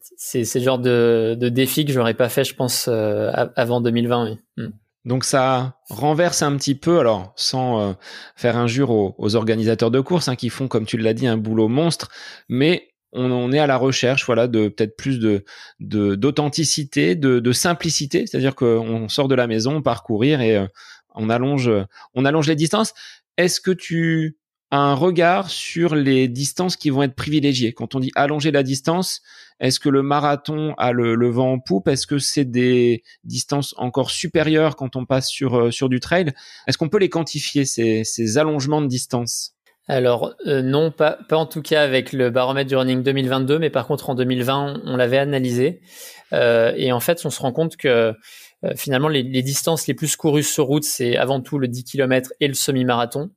[0.54, 4.36] le genre de, de défi que j'aurais pas fait, je pense, euh, avant 2020.
[4.56, 4.68] Hmm.
[5.06, 7.92] Donc ça renverse un petit peu, alors sans euh,
[8.36, 11.38] faire injure aux, aux, organisateurs de courses hein, qui font, comme tu l'as dit, un
[11.38, 12.10] boulot monstre,
[12.48, 15.44] mais on, est à la recherche voilà de peut-être plus de
[15.80, 20.66] d'authenticité de, de, simplicité c'est-à-dire qu'on sort de la maison parcourir et euh,
[21.16, 21.68] on allonge
[22.14, 22.94] on allonge les distances
[23.36, 24.38] est-ce que tu
[24.70, 29.22] un regard sur les distances qui vont être privilégiées quand on dit allonger la distance
[29.60, 31.86] est-ce que le marathon a le, vent en poupe?
[31.86, 36.32] Est-ce que c'est des distances encore supérieures quand on passe sur euh, sur du trail?
[36.66, 39.54] Est-ce qu'on peut les quantifier ces, ces allongements de distance?
[39.90, 43.70] Alors euh, non, pas, pas en tout cas avec le baromètre du running 2022, mais
[43.70, 45.80] par contre en 2020, on, l'avait analysé.
[46.32, 48.14] Euh, et en fait, on se rend compte que
[48.64, 52.30] euh, finalement, les, distances les plus courues sur route, c'est avant tout le 10 km
[52.38, 53.30] et le semi-marathon.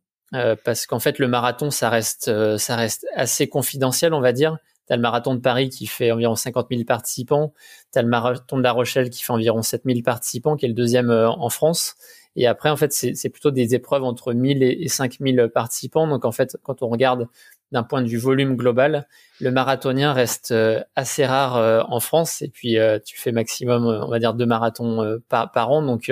[0.63, 4.58] Parce qu'en fait, le marathon, ça reste, ça reste assez confidentiel, on va dire.
[4.88, 7.54] Tu as le marathon de Paris qui fait environ 50 000 participants.
[7.93, 10.69] Tu as le marathon de La Rochelle qui fait environ 7 000 participants, qui est
[10.69, 11.96] le deuxième en France.
[12.36, 16.08] Et après, en fait, c'est plutôt des épreuves entre 1000 et 5000 participants.
[16.08, 17.28] Donc, en fait, quand on regarde
[17.72, 19.08] d'un point de vue volume global,
[19.39, 22.41] le marathonien reste euh, assez rare euh, en France.
[22.41, 25.82] Et puis, euh, tu fais maximum, on va dire, deux marathons par, an.
[25.84, 26.12] Donc,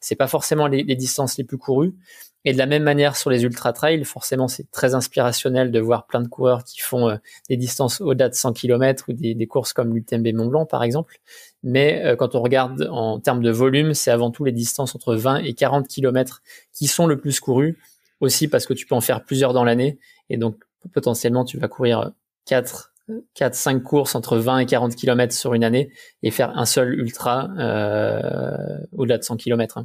[0.00, 1.94] c'est pas forcément les, distances les plus courues.
[2.44, 6.06] Et de la même manière sur les ultra trails, forcément, c'est très inspirationnel de voir
[6.06, 7.16] plein de coureurs qui font euh,
[7.48, 11.18] des distances au-delà de 100 km ou des, courses comme l'UTMB Mont Blanc, par exemple.
[11.64, 15.16] Mais euh, quand on regarde en termes de volume, c'est avant tout les distances entre
[15.16, 17.78] 20 et 40 km qui sont le plus courues,
[18.20, 19.98] aussi parce que tu peux en faire plusieurs dans l'année.
[20.30, 20.56] Et donc,
[20.94, 22.12] potentiellement, tu vas courir
[22.46, 22.92] 4,
[23.34, 25.90] 4, 5 courses entre 20 et 40 km sur une année
[26.22, 29.84] et faire un seul ultra euh, au-delà de 100 km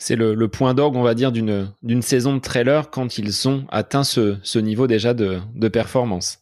[0.00, 4.02] c'est le, point d'orgue, on va dire, d'une saison de trailer quand ils ont atteint
[4.02, 6.38] ce, niveau déjà de, performance.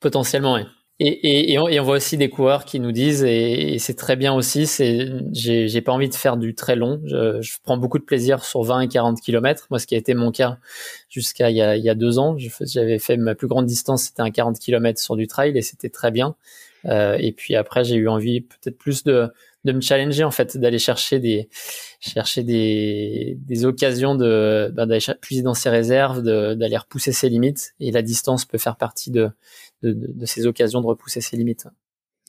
[0.00, 0.62] Potentiellement, oui.
[0.98, 4.66] Et, on, voit aussi des coureurs qui nous disent, et, c'est très bien aussi,
[5.32, 7.00] j'ai, pas envie de faire du très long.
[7.04, 9.68] Je, je, prends beaucoup de plaisir sur 20 et 40 km.
[9.70, 10.58] Moi, ce qui a été mon cas
[11.08, 14.04] jusqu'à il y a, il y a deux ans, j'avais fait ma plus grande distance,
[14.04, 16.34] c'était un 40 km sur du trail et c'était très bien.
[16.86, 19.30] Euh, et puis après, j'ai eu envie peut-être plus de,
[19.66, 21.48] de me challenger en fait, d'aller chercher des
[22.00, 27.74] chercher des, des occasions de ben, d'aller puiser dans ses réserves, d'aller repousser ses limites.
[27.80, 29.30] Et la distance peut faire partie de,
[29.82, 31.66] de, de ces occasions de repousser ses limites.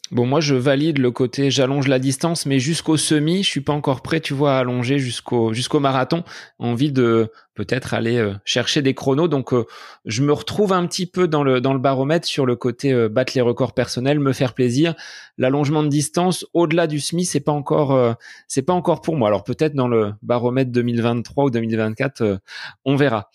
[0.10, 3.74] Bon, moi, je valide le côté j'allonge la distance, mais jusqu'au semi, je suis pas
[3.74, 6.24] encore prêt, tu vois, à allonger jusqu'au jusqu'au marathon.
[6.60, 9.28] Envie de peut-être aller euh, chercher des chronos.
[9.28, 9.66] Donc, euh,
[10.06, 13.10] je me retrouve un petit peu dans le dans le baromètre sur le côté euh,
[13.10, 14.94] battre les records personnels, me faire plaisir.
[15.40, 18.16] L'allongement de distance au-delà du semi, c'est pas encore
[18.48, 19.28] c'est pas encore pour moi.
[19.28, 22.40] Alors peut-être dans le baromètre 2023 ou 2024,
[22.86, 23.30] on verra.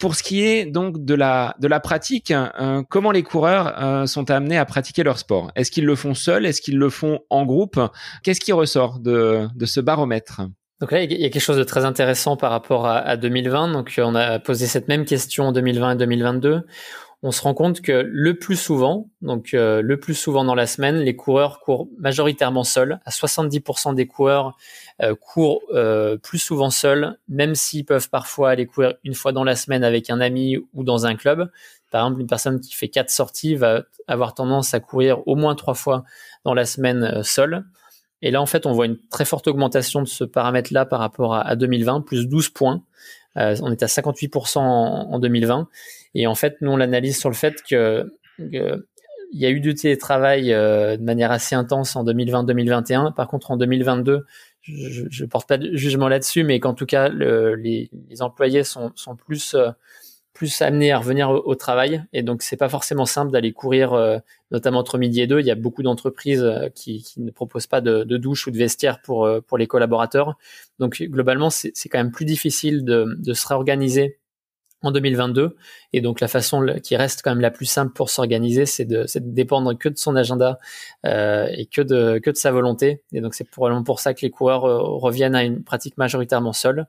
[0.00, 2.32] pour ce qui est donc de la de la pratique,
[2.88, 5.52] comment les coureurs sont amenés à pratiquer leur sport?
[5.54, 6.44] Est-ce qu'ils le font seuls?
[6.44, 7.80] Est-ce qu'ils le font en groupe?
[8.24, 10.40] Qu'est-ce qui ressort de de ce baromètre?
[10.80, 13.72] Donc là, il y a quelque chose de très intéressant par rapport à, 2020.
[13.72, 16.62] Donc, on a posé cette même question en 2020 et 2022.
[17.22, 20.66] On se rend compte que le plus souvent, donc euh, le plus souvent dans la
[20.66, 22.98] semaine, les coureurs courent majoritairement seuls.
[23.04, 24.56] À 70% des coureurs
[25.02, 29.44] euh, courent euh, plus souvent seuls, même s'ils peuvent parfois aller courir une fois dans
[29.44, 31.50] la semaine avec un ami ou dans un club.
[31.90, 35.54] Par exemple, une personne qui fait quatre sorties va avoir tendance à courir au moins
[35.54, 36.04] trois fois
[36.46, 37.66] dans la semaine seule.
[38.22, 41.34] Et là, en fait, on voit une très forte augmentation de ce paramètre-là par rapport
[41.34, 42.82] à, 2020, plus 12 points.
[43.36, 45.68] Euh, on est à 58% en, 2020.
[46.14, 48.12] Et en fait, nous, on l'analyse sur le fait que,
[49.32, 53.14] il y a eu du télétravail euh, de manière assez intense en 2020-2021.
[53.14, 54.24] Par contre, en 2022,
[54.62, 57.88] je ne porte pas de jugement là-dessus, mais qu'en tout cas, le, les,
[58.20, 59.70] employés sont, sont plus, euh,
[60.32, 62.04] plus amenés à revenir au, travail.
[62.12, 64.18] Et donc c'est pas forcément simple d'aller courir euh,
[64.50, 65.40] notamment entre midi et deux.
[65.40, 68.50] Il y a beaucoup d'entreprises euh, qui, qui, ne proposent pas de, de, douche ou
[68.50, 70.36] de vestiaire pour euh, pour les collaborateurs.
[70.78, 74.19] Donc globalement c'est quand même plus difficile de, de se réorganiser
[74.82, 75.56] en 2022.
[75.92, 79.02] Et donc la façon qui reste quand même la plus simple pour s'organiser, c'est de,
[79.02, 80.58] de, dépendre que de son agenda
[81.06, 83.02] euh, et que de, que de sa volonté.
[83.12, 86.52] Et donc c'est probablement pour ça que les coureurs euh, reviennent à une pratique majoritairement
[86.52, 86.86] seule.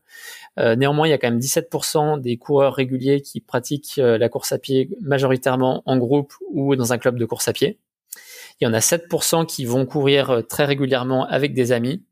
[0.60, 4.30] Euh, néanmoins, il y a quand même 17% des coureurs réguliers qui pratiquent euh, la
[4.30, 7.80] course à pied majoritairement en groupe ou dans un club de course à pied.
[8.60, 12.04] Il y en a 7% qui vont courir euh, très régulièrement avec des amis.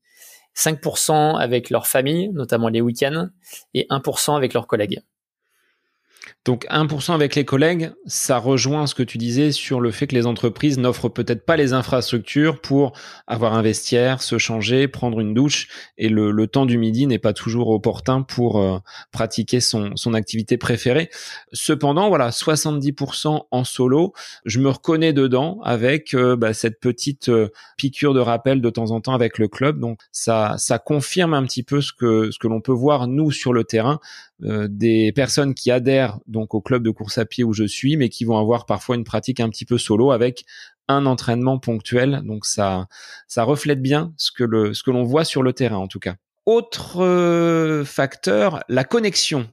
[0.56, 3.30] 5% avec leur famille, notamment les week-ends,
[3.74, 5.02] et 1% avec leurs collègues.
[6.46, 10.16] Donc 1% avec les collègues, ça rejoint ce que tu disais sur le fait que
[10.16, 12.94] les entreprises n'offrent peut-être pas les infrastructures pour
[13.28, 17.34] avoir un vestiaire, se changer, prendre une douche, et le, temps du midi n'est pas
[17.34, 18.80] toujours opportun pour euh,
[19.12, 21.10] pratiquer son, activité préférée.
[21.52, 24.14] Cependant, voilà, 70% en solo,
[24.46, 28.92] je me reconnais dedans avec euh, bah, cette petite euh, piqûre de rappel de temps
[28.92, 29.80] en temps avec le club.
[29.80, 33.66] Donc ça, ça confirme un petit peu ce que l'on peut voir nous sur le
[33.66, 34.00] terrain,
[34.42, 38.10] des personnes qui adhèrent donc au club de course à pied où je suis, mais
[38.10, 40.46] qui vont avoir parfois une pratique un petit peu solo avec
[40.88, 42.22] un entraînement ponctuel.
[42.26, 42.88] Donc ça,
[43.28, 46.00] ça reflète bien ce que le, ce que l'on voit sur le terrain en tout
[46.00, 46.16] cas.
[46.46, 49.48] Autre euh, facteur, la connexion.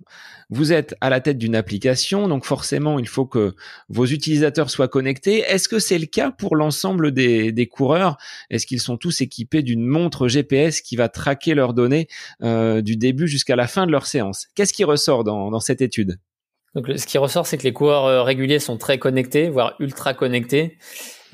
[0.49, 3.57] Vous êtes à la tête d'une application, donc forcément, il faut que
[3.89, 5.39] vos utilisateurs soient connectés.
[5.41, 8.17] Est-ce que c'est le cas pour l'ensemble des, des, coureurs?
[8.49, 12.07] Est-ce qu'ils sont tous équipés d'une montre GPS qui va traquer leurs données
[12.43, 14.47] euh, du début jusqu'à la fin de leur séance?
[14.55, 16.21] Qu'est-ce qui ressort dans, dans cette étude?
[16.77, 20.15] Donc, ce qui ressort, c'est que les coureurs euh, réguliers sont très connectés, voire ultra
[20.15, 20.79] connectés.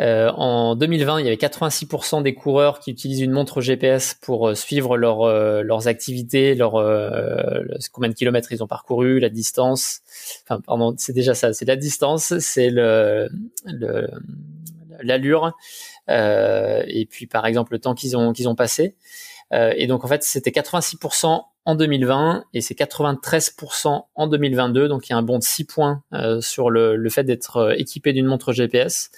[0.01, 4.49] Euh, en 2020, il y avait 86% des coureurs qui utilisent une montre GPS pour
[4.49, 6.73] euh, suivre euh, leurs activités, leur
[7.93, 10.01] combien de kilomètres ils ont parcouru, la distance.
[10.45, 13.29] Enfin, pardon, c'est déjà ça, c'est la distance, c'est le,
[15.03, 15.53] l'allure,
[16.09, 18.97] et puis par exemple le temps qu'ils ont qu'ils ont passé.
[19.53, 24.89] et donc en fait, c'était 86% en 2020 et c'est 93% en 2022.
[24.89, 27.57] Donc il y a un bond de 6 points euh, sur le, le fait d'être
[27.59, 29.11] euh, équipé d'une montre GPS.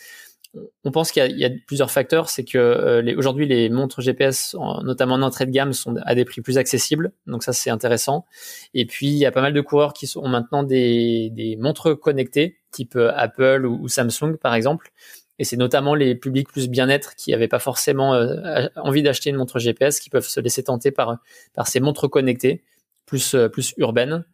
[0.84, 2.28] On pense qu'il y, a plusieurs facteurs.
[2.28, 6.24] C'est que euh, aujourd'hui les montres GPS, notamment en entrée de gamme, sont à des
[6.24, 7.12] prix plus accessibles.
[7.26, 8.24] Donc ça c'est intéressant.
[8.72, 12.58] Et puis il y a pas mal de coureurs qui ont maintenant des, montres connectées,
[12.70, 14.92] type Apple ou Samsung par exemple,
[15.38, 19.36] et c'est notamment les publics plus bien-être qui n'avaient pas forcément euh, envie d'acheter une
[19.36, 21.18] montre GPS, qui peuvent se laisser tenter par,
[21.54, 22.62] par ces montres connectées,
[23.04, 24.24] plus, euh, plus urbaines.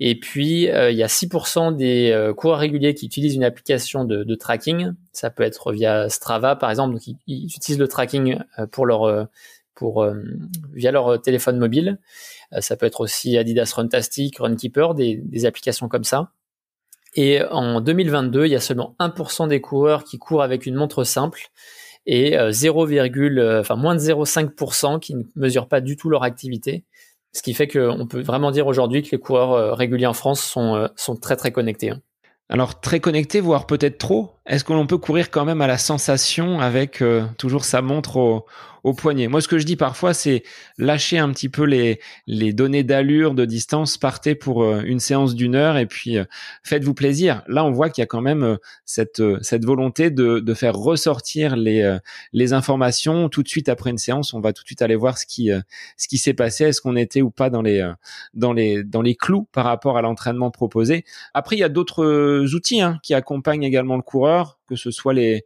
[0.00, 4.34] Et puis, euh, il y a 6% des coureurs réguliers qui utilisent une application de,
[4.34, 4.92] tracking.
[5.12, 6.94] Ça peut être via Strava, par exemple.
[6.94, 8.38] Donc, ils, utilisent le tracking
[8.72, 9.28] pour leur,
[9.74, 10.06] pour,
[10.72, 11.98] via leur téléphone mobile.
[12.60, 16.32] ça peut être aussi Adidas Runtastic, Runkeeper, des, applications comme ça.
[17.14, 21.04] Et en 2022, il y a seulement 1% des coureurs qui courent avec une montre
[21.04, 21.50] simple
[22.06, 23.08] et 0, euh,
[23.38, 26.84] euh, enfin moins de 0,5% qui ne mesurent pas du tout leur activité.
[27.32, 30.40] Ce qui fait qu'on peut vraiment dire aujourd'hui que les coureurs euh, réguliers en France
[30.40, 31.90] sont, sont très très connectés.
[31.90, 32.00] Hein.
[32.48, 34.32] Alors très connectés, voire peut-être trop?
[34.46, 37.04] Est-ce que l'on peut courir quand même à la sensation avec
[37.36, 38.46] toujours sa montre au,
[38.82, 39.28] au poignet?
[39.28, 40.42] Moi, ce que je dis parfois, c'est
[40.78, 45.34] lâcher un petit peu les, les données d'allure, de distance, partez pour euh, une séance
[45.34, 46.24] d'une heure et puis euh,
[46.64, 47.42] faites-vous plaisir.
[47.48, 50.74] Là, on voit qu'il y a quand même euh, cette, cette volonté de, de faire
[50.74, 51.98] ressortir les,
[52.32, 54.32] les informations tout de suite après une séance.
[54.32, 55.50] On va tout de suite aller voir ce qui,
[55.96, 56.64] ce qui s'est passé.
[56.64, 57.88] Est-ce qu'on était ou pas dans les,
[58.34, 61.04] dans les, dans les clous par rapport à l'entraînement proposé?
[61.34, 64.29] Après, il y a d'autres outils hein, qui accompagnent également le coureur
[64.66, 65.44] que ce soit les,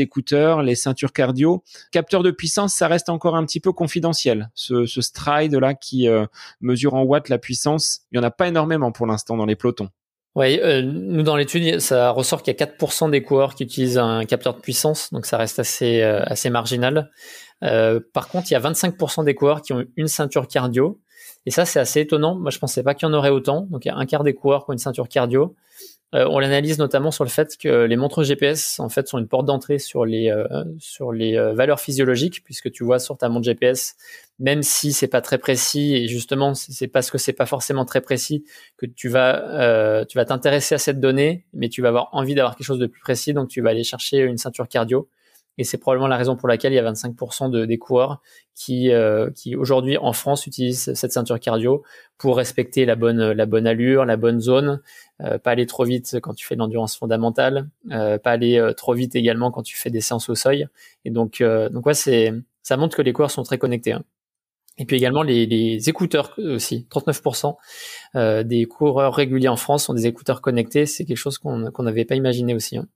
[0.00, 1.62] écouteurs, les ceintures cardio.
[1.92, 4.50] Capteur de puissance, ça reste encore un petit peu confidentiel.
[4.54, 6.26] Ce, ce stride là qui euh,
[6.60, 9.56] mesure en watts la puissance, il y en a pas énormément pour l'instant dans les
[9.56, 9.88] pelotons.
[10.34, 13.96] Oui, euh, nous dans l'étude, ça ressort qu'il y a 4% des coureurs qui utilisent
[13.96, 17.10] un capteur de puissance, donc ça reste assez euh, marginal.
[17.60, 21.00] par contre, il y a 25% des coureurs qui ont une ceinture cardio,
[21.46, 22.34] et ça c'est assez étonnant.
[22.34, 23.62] Moi, je pensais pas qu'il y en aurait autant.
[23.70, 25.54] Donc il y a un quart des coureurs qui ont une ceinture cardio.
[26.14, 29.26] Euh, on l'analyse notamment sur le fait que les montres GPS en fait sont une
[29.26, 30.46] porte d'entrée sur les euh,
[30.78, 33.96] sur les euh, valeurs physiologiques puisque tu vois sur ta montre GPS
[34.38, 38.00] même si c'est pas très précis et justement c'est parce que c'est pas forcément très
[38.00, 38.44] précis
[38.76, 42.54] que tu vas tu vas t'intéresser à cette donnée mais tu vas avoir envie d'avoir
[42.54, 45.08] quelque chose de plus précis donc tu vas aller chercher une ceinture cardio
[45.58, 48.20] et c'est probablement la raison pour laquelle il y a 25% de, des coureurs
[48.54, 51.82] qui, euh, qui aujourd'hui en France utilisent cette ceinture cardio
[52.18, 54.80] pour respecter la bonne, la bonne allure, la bonne zone,
[55.22, 58.94] euh, pas aller trop vite quand tu fais de l'endurance fondamentale, euh, pas aller trop
[58.94, 60.66] vite également quand tu fais des séances au seuil.
[61.04, 62.32] Et donc, donc ouais, c'est,
[62.62, 63.92] ça montre que les coureurs sont très connectés.
[63.92, 64.04] Hein.
[64.78, 67.56] Et puis également les, écouteurs aussi, 39%
[68.14, 70.86] euh, des coureurs réguliers en France ont des écouteurs connectés.
[70.86, 72.76] C'est quelque chose qu'on n'avait pas imaginé aussi.
[72.76, 72.86] Hein.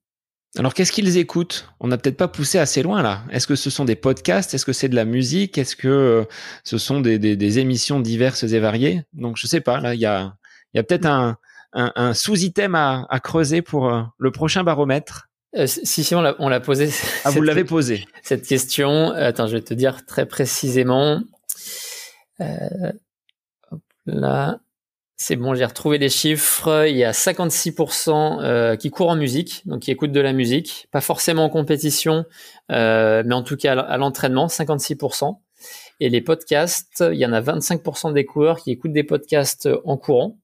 [0.59, 1.69] Alors qu'est-ce qu'ils écoutent?
[1.79, 3.23] On n'a peut-être pas poussé assez loin là.
[3.31, 4.53] Est-ce que ce sont des podcasts?
[4.53, 5.59] Est-ce que c'est de la musique?
[5.59, 6.25] Est-ce que euh,
[6.65, 9.05] ce sont des, émissions diverses et variées?
[9.13, 9.81] Donc je sais pas.
[9.81, 10.35] Là, il y a,
[10.75, 11.39] y a peut-être un,
[11.73, 15.29] un, sous-item à, creuser pour euh, le prochain baromètre.
[15.57, 16.91] Euh, si, si, on l'a posé.
[17.25, 18.07] Ah, vous l'avez posé.
[18.23, 19.11] Cette question.
[19.13, 21.21] Attends, je vais te dire très précisément.
[22.41, 22.93] Euh,
[24.07, 24.61] là,
[25.21, 26.87] c'est bon, j'ai retrouvé les chiffres.
[26.89, 30.89] Il y a 56% euh, qui courent en musique, donc qui écoutent de la musique,
[30.93, 32.25] pas forcément en compétition,
[32.73, 35.39] euh, mais en tout cas à l'entraînement, 56%.
[36.01, 39.99] Et les podcasts, il y en a 25% des coureurs qui écoutent des podcasts en
[39.99, 40.39] courant.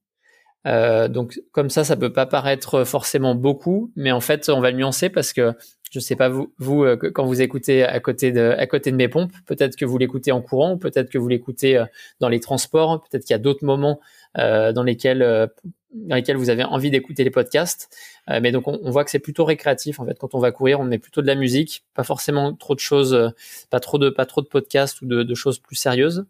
[0.67, 4.69] Euh, donc comme ça, ça peut pas paraître forcément beaucoup, mais en fait, on va
[4.69, 5.53] le nuancer parce que
[5.89, 9.07] je sais pas vous, vous quand vous écoutez à côté de à côté de mes
[9.07, 11.83] pompes, peut-être que vous l'écoutez en courant, ou peut-être que vous l'écoutez
[12.19, 13.99] dans les transports, peut-être qu'il y a d'autres moments
[14.35, 15.49] dans lesquels
[15.93, 17.89] dans lesquels vous avez envie d'écouter les podcasts.
[18.27, 20.19] mais donc on, voit que c'est plutôt récréatif en fait.
[20.19, 23.33] Quand on va courir, on met plutôt de la musique, pas forcément trop de choses,
[23.69, 26.25] pas trop de pas trop de podcasts ou de, choses plus sérieuses.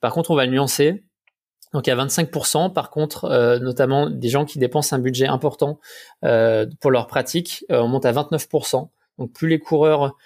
[0.00, 1.02] Par contre, on va le nuancer
[1.72, 5.78] donc a 25%, par contre, euh, notamment des gens qui dépensent un budget important
[6.24, 8.88] euh, pour leur pratique, euh, on monte à 29%.
[9.18, 10.16] Donc plus les coureurs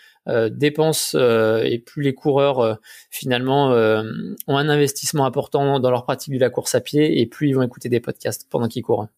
[0.50, 2.78] dépensent et plus les coureurs
[3.10, 7.48] finalement ont un investissement important dans leur pratique de la course à pied et plus
[7.48, 9.08] ils vont écouter des podcasts pendant qu'ils courent.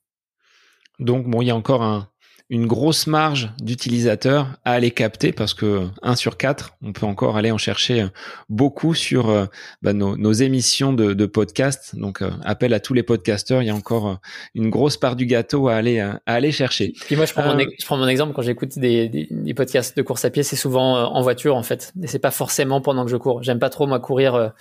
[0.99, 2.09] Donc bon, il y a encore un,
[2.51, 7.37] une grosse marge d'utilisateurs à aller capter parce que 1 sur 4, on peut encore
[7.37, 8.07] aller en chercher
[8.49, 9.45] beaucoup sur euh,
[9.83, 11.95] bah, nos, nos, émissions de, de podcast.
[11.95, 14.15] Donc, euh, appel à tous les podcasteurs, il y a encore euh,
[14.55, 16.95] une grosse part du gâteau à aller, à aller chercher.
[17.05, 19.95] Puis moi, je prends, mon, je prends mon exemple quand j'écoute des, des, des, podcasts
[19.95, 21.93] de course à pied, c'est souvent en voiture en fait.
[22.03, 23.43] Et c'est pas forcément pendant que je cours.
[23.43, 24.53] J'aime pas trop moi courir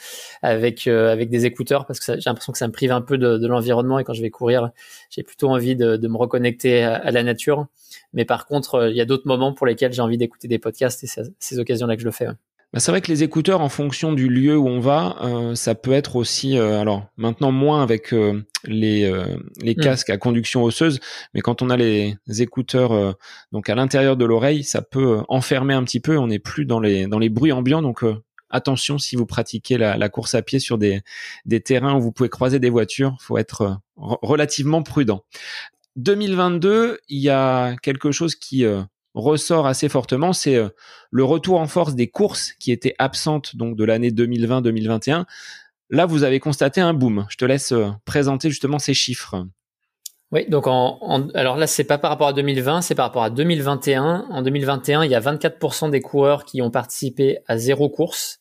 [0.41, 3.38] avec avec des écouteurs parce que j'ai l'impression que ça me prive un peu de,
[3.38, 4.71] de l'environnement et quand je vais courir,
[5.09, 7.67] j'ai plutôt envie de, de me reconnecter à, à la nature.
[8.18, 10.57] Mais par contre, euh, il y a d'autres moments pour lesquels j'ai envie d'écouter des
[10.57, 12.26] podcasts et c'est ces occasions-là que je le fais.
[12.74, 15.76] Bah c'est vrai que les écouteurs, en fonction du lieu où on va, euh, ça
[15.76, 18.13] peut être aussi, euh, alors maintenant moins avec
[18.65, 19.09] les
[19.61, 19.82] les mm.
[19.82, 20.99] casques à conduction osseuse,
[21.34, 23.15] mais quand on a les écouteurs
[23.53, 26.18] donc à l'intérieur de l'oreille, ça peut enfermer un petit peu.
[26.18, 28.03] On n'est plus dans les dans les bruits ambiants, donc
[28.49, 31.01] attention si vous pratiquez la, la, course à pied sur des
[31.45, 35.24] des terrains où vous pouvez croiser des voitures, faut être relativement prudent.
[35.97, 38.81] 2022, il y a quelque chose qui euh,
[39.15, 40.69] ressort assez fortement, c'est euh,
[41.11, 45.25] le retour en force des courses qui étaient absentes donc de l'année 2020-2021.
[45.89, 47.25] Là, vous avez constaté un boom.
[47.29, 49.45] Je te laisse euh, présenter justement ces chiffres.
[50.31, 53.29] Oui, donc en, alors là, c'est pas par rapport à 2020, c'est par rapport à
[53.29, 54.27] 2021.
[54.29, 58.39] En 2021, il y a 24% des coureurs qui ont participé à zéro course.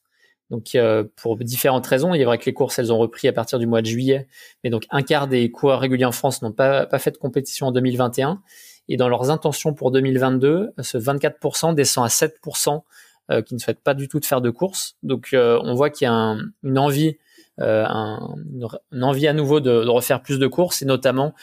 [0.51, 3.33] Donc euh, pour différentes raisons, il est vrai que les courses elles ont repris à
[3.33, 4.29] partir du mois de juillet,
[4.63, 7.67] mais donc un quart des coureurs réguliers en France n'ont pas, pas fait de compétition
[7.67, 8.43] en 2021.
[8.89, 12.83] Et dans leurs intentions pour 2022, ce 24% descend à 7%
[13.33, 14.97] euh, qui ne souhaitent pas du tout de faire de courses.
[15.03, 17.19] Donc euh, on voit qu'il y a une envie,
[17.59, 18.37] un,
[18.93, 21.35] une envie à nouveau de, de, refaire plus de courses et notamment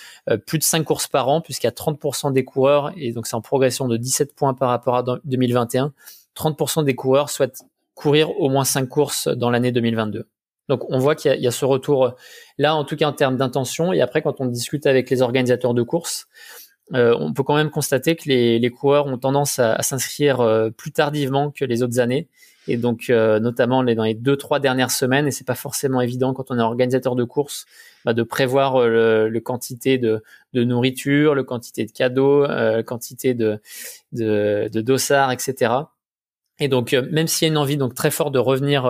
[0.46, 3.36] plus de 5 courses par an puisqu'il y a 30% des coureurs et donc c'est
[3.36, 5.92] en progression de 17 points par rapport à 2021.
[6.36, 7.64] 30% des coureurs souhaitent
[7.96, 10.28] courir au moins cinq courses dans l'année 2022.
[10.70, 12.16] Donc on voit qu'il y, a ce retour
[12.58, 13.92] là, en tout cas en termes d'intention.
[13.92, 16.28] Et après, quand on discute avec les organisateurs de courses,
[16.94, 20.70] euh, on peut quand même constater que les, les coureurs ont tendance à, s'inscrire euh,
[20.70, 22.28] plus tardivement que les autres années.
[22.70, 26.34] Et donc euh, notamment dans les deux trois dernières semaines, et c'est pas forcément évident
[26.34, 27.66] quand on est organisateur de courses
[28.06, 30.24] bah, de prévoir le, quantité de,
[30.54, 33.60] de, nourriture, le quantité de cadeaux, euh, quantité de,
[34.14, 35.72] de, de dossards, etc.
[36.60, 38.86] Et donc, euh, même s'il y a une envie donc très forte de revenir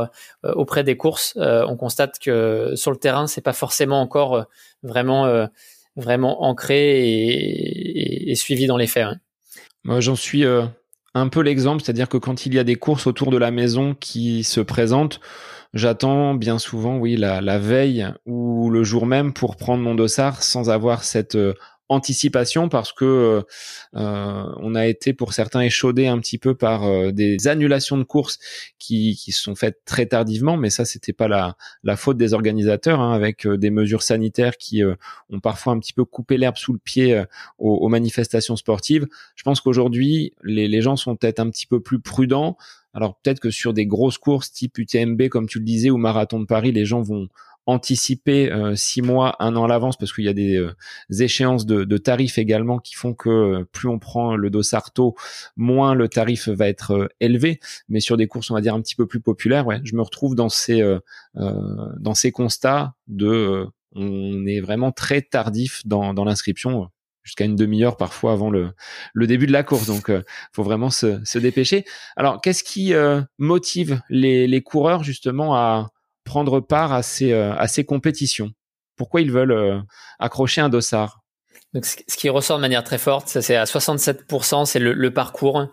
[0.45, 4.45] euh, auprès des courses, euh, on constate que sur le terrain, c'est pas forcément encore
[4.83, 5.47] vraiment
[5.95, 9.05] vraiment ancré et, suivi dans les faits.
[9.05, 9.17] Hein.
[9.83, 10.43] Moi, j'en suis
[11.13, 13.95] un peu l'exemple, c'est-à-dire que quand il y a des courses autour de la maison
[13.99, 15.19] qui se présentent,
[15.73, 20.41] j'attends bien souvent, oui, la, la, veille ou le jour même pour prendre mon dossard
[20.41, 21.37] sans avoir cette
[21.89, 23.41] anticipation parce que euh,
[23.95, 28.03] euh, on a été pour certains échaudés un petit peu par euh, des annulations de
[28.03, 28.39] courses
[28.79, 32.99] qui, qui sont faites très tardivement, mais ça c'était pas la, la faute des organisateurs
[32.99, 36.79] hein, avec des mesures sanitaires qui ont parfois un petit peu coupé l'herbe sous le
[36.79, 37.21] pied
[37.57, 39.07] aux, aux, manifestations sportives.
[39.35, 42.57] Je pense qu'aujourd'hui les, les gens sont peut-être un petit peu plus prudents.
[42.93, 46.39] Alors peut-être que sur des grosses courses type UTMB comme tu le disais ou marathon
[46.39, 47.27] de Paris, les gens vont
[47.65, 50.75] anticiper euh, six mois, un an à l'avance, parce qu'il y a des euh,
[51.09, 55.15] échéances de, de, tarifs également qui font que plus on prend le dossard tôt,
[55.55, 57.59] moins le tarif va être élevé.
[57.89, 60.01] Mais sur des courses, on va dire un petit peu plus populaires, ouais, je me
[60.01, 60.83] retrouve dans ces
[61.35, 66.89] dans ces constats de on est vraiment très tardif dans, dans l'inscription
[67.23, 68.71] jusqu'à une demi-heure parfois avant le,
[69.13, 69.87] le début de la course.
[69.87, 71.85] Donc, euh, faut vraiment se, se dépêcher.
[72.15, 75.91] Alors, qu'est-ce qui euh, motive les, les, coureurs justement à
[76.23, 78.51] prendre part à ces, euh, à ces compétitions
[78.95, 79.83] Pourquoi ils veulent
[80.19, 81.23] accrocher un dossard?
[81.73, 85.65] Donc, ce qui ressort de manière très forte, c'est à 67%, c'est le, parcours,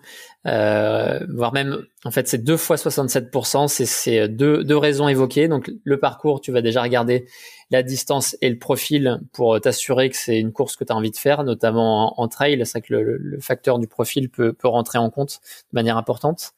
[0.46, 5.46] euh, voire même, en fait, c'est deux fois 67%, c'est deux, deux raisons évoquées.
[5.46, 7.26] Donc, le parcours, tu vas déjà regarder
[7.70, 11.10] la distance et le profil pour t'assurer que c'est une course que tu as envie
[11.10, 12.64] de faire, notamment en, trail.
[12.64, 15.40] C'est que le, le, facteur du profil peut, peut rentrer en compte
[15.70, 16.52] de manière importante.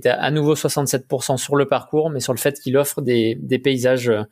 [0.00, 3.36] Tu as à nouveau 67% sur le parcours, mais sur le fait qu'il offre des,
[3.62, 4.24] paysages euh,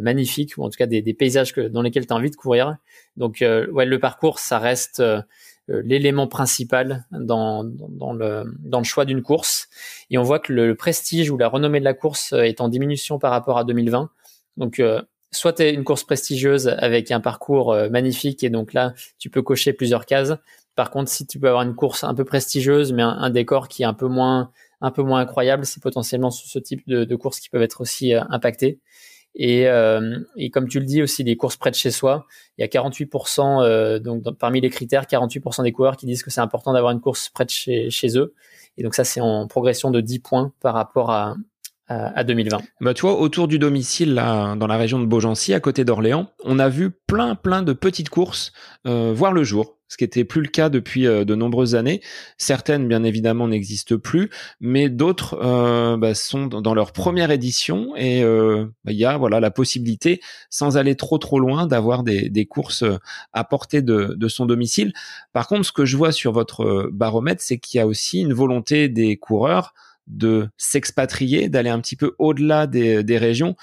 [0.00, 2.76] magnifiques, ou en tout cas des, paysages que, dans lesquels tu as envie de courir.
[3.16, 5.22] Donc, euh, ouais, le parcours, ça reste euh,
[5.68, 9.68] l'élément principal dans le choix d'une course.
[10.10, 13.18] Et on voit que le, prestige ou la renommée de la course est en diminution
[13.18, 14.10] par rapport à 2020.
[14.56, 14.82] Donc,
[15.30, 19.42] soit tu es une course prestigieuse avec un parcours magnifique et donc là, tu peux
[19.42, 20.32] cocher plusieurs cases.
[20.80, 23.82] Par contre, si tu peux avoir une course un peu prestigieuse, mais un, décor qui
[23.82, 24.50] est un peu moins,
[24.80, 28.80] un peu moins incroyable, c'est potentiellement ce type de, courses qui peuvent être aussi impactées.
[29.34, 32.26] Et, euh, et, comme tu le dis aussi, les courses près de chez soi,
[32.58, 36.30] il y a 48%, euh, donc parmi les critères, 48% des coureurs qui disent que
[36.30, 38.34] c'est important d'avoir une course près de chez, chez eux.
[38.76, 41.36] Et donc ça, c'est en progression de 10 points par rapport à,
[41.86, 42.58] à, 2020.
[42.80, 46.30] Bah, tu vois, autour du domicile, là, dans la région de Beaugency, à côté d'Orléans,
[46.44, 48.52] on a vu plein, plein de petites courses
[48.86, 52.00] euh, voir le jour ce qui était plus le cas depuis euh, de nombreuses années.
[52.38, 54.30] Certaines, bien évidemment, n'existent plus,
[54.60, 59.18] mais d'autres euh, bah, sont dans leur première édition et euh, bah, il y a
[59.18, 62.84] voilà la possibilité, sans aller trop trop loin, d'avoir des, des, courses
[63.32, 64.92] à portée de, de, son domicile.
[65.32, 68.32] Par contre, ce que je vois sur votre baromètre, c'est qu'il y a aussi une
[68.32, 69.74] volonté des coureurs
[70.06, 73.56] de s'expatrier, d'aller un petit peu au-delà des, des régions.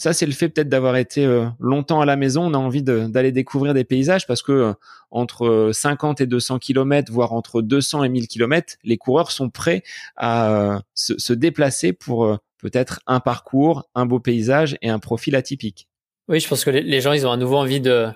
[0.00, 2.46] Ça, c'est le fait peut-être d'avoir été euh, longtemps à la maison.
[2.46, 4.72] On a envie d'aller découvrir des paysages parce que euh,
[5.10, 9.82] entre 50 et 200 km, voire entre 200 et 1000 km, les coureurs sont prêts
[10.16, 15.36] à euh, se, se, déplacer pour peut-être un parcours, un beau paysage et un profil
[15.36, 15.89] atypique.
[16.30, 18.06] Oui, je pense que les gens, ils ont à nouveau envie de,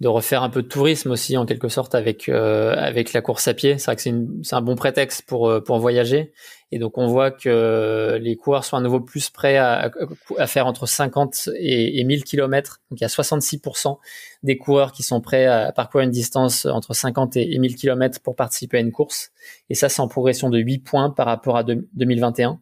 [0.00, 3.46] de refaire un peu de tourisme aussi, en quelque sorte, avec, euh, avec la course
[3.46, 3.78] à pied.
[3.78, 6.32] C'est vrai que c'est un bon prétexte pour, euh, pour voyager.
[6.72, 9.88] Et donc, on voit que les coureurs sont à nouveau plus prêts à,
[10.36, 12.80] à faire entre 50 et, et 1000 km.
[12.90, 13.98] Donc, il y a 66%
[14.42, 18.34] des coureurs qui sont prêts à parcourir une distance entre 50 et 1000 km pour
[18.34, 19.30] participer à une course.
[19.68, 22.60] Et ça, c'est en progression de 8 points par rapport à 2021.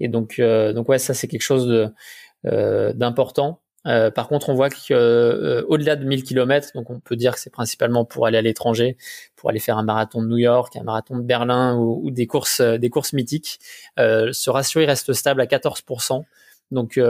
[0.00, 3.62] Et donc, euh, donc ouais, ça, c'est quelque chose de, d'important.
[3.86, 7.40] Euh, par contre, on voit qu'au-delà euh, de 1000 km, donc on peut dire que
[7.40, 8.96] c'est principalement pour aller à l'étranger,
[9.36, 12.60] pour aller faire un marathon de New York, un marathon de Berlin ou, des courses,
[12.60, 13.58] euh, des courses mythiques.
[13.96, 16.24] ce ratio reste stable à 14%.
[16.70, 17.00] Donc,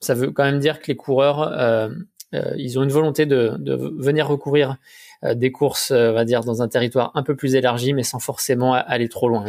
[0.00, 1.88] ça veut quand même dire que les coureurs,
[2.32, 4.76] ils ont une volonté de, de venir recourir
[5.22, 8.72] des courses, on va dire, dans un territoire un peu plus élargi, mais sans forcément
[8.72, 9.44] aller trop loin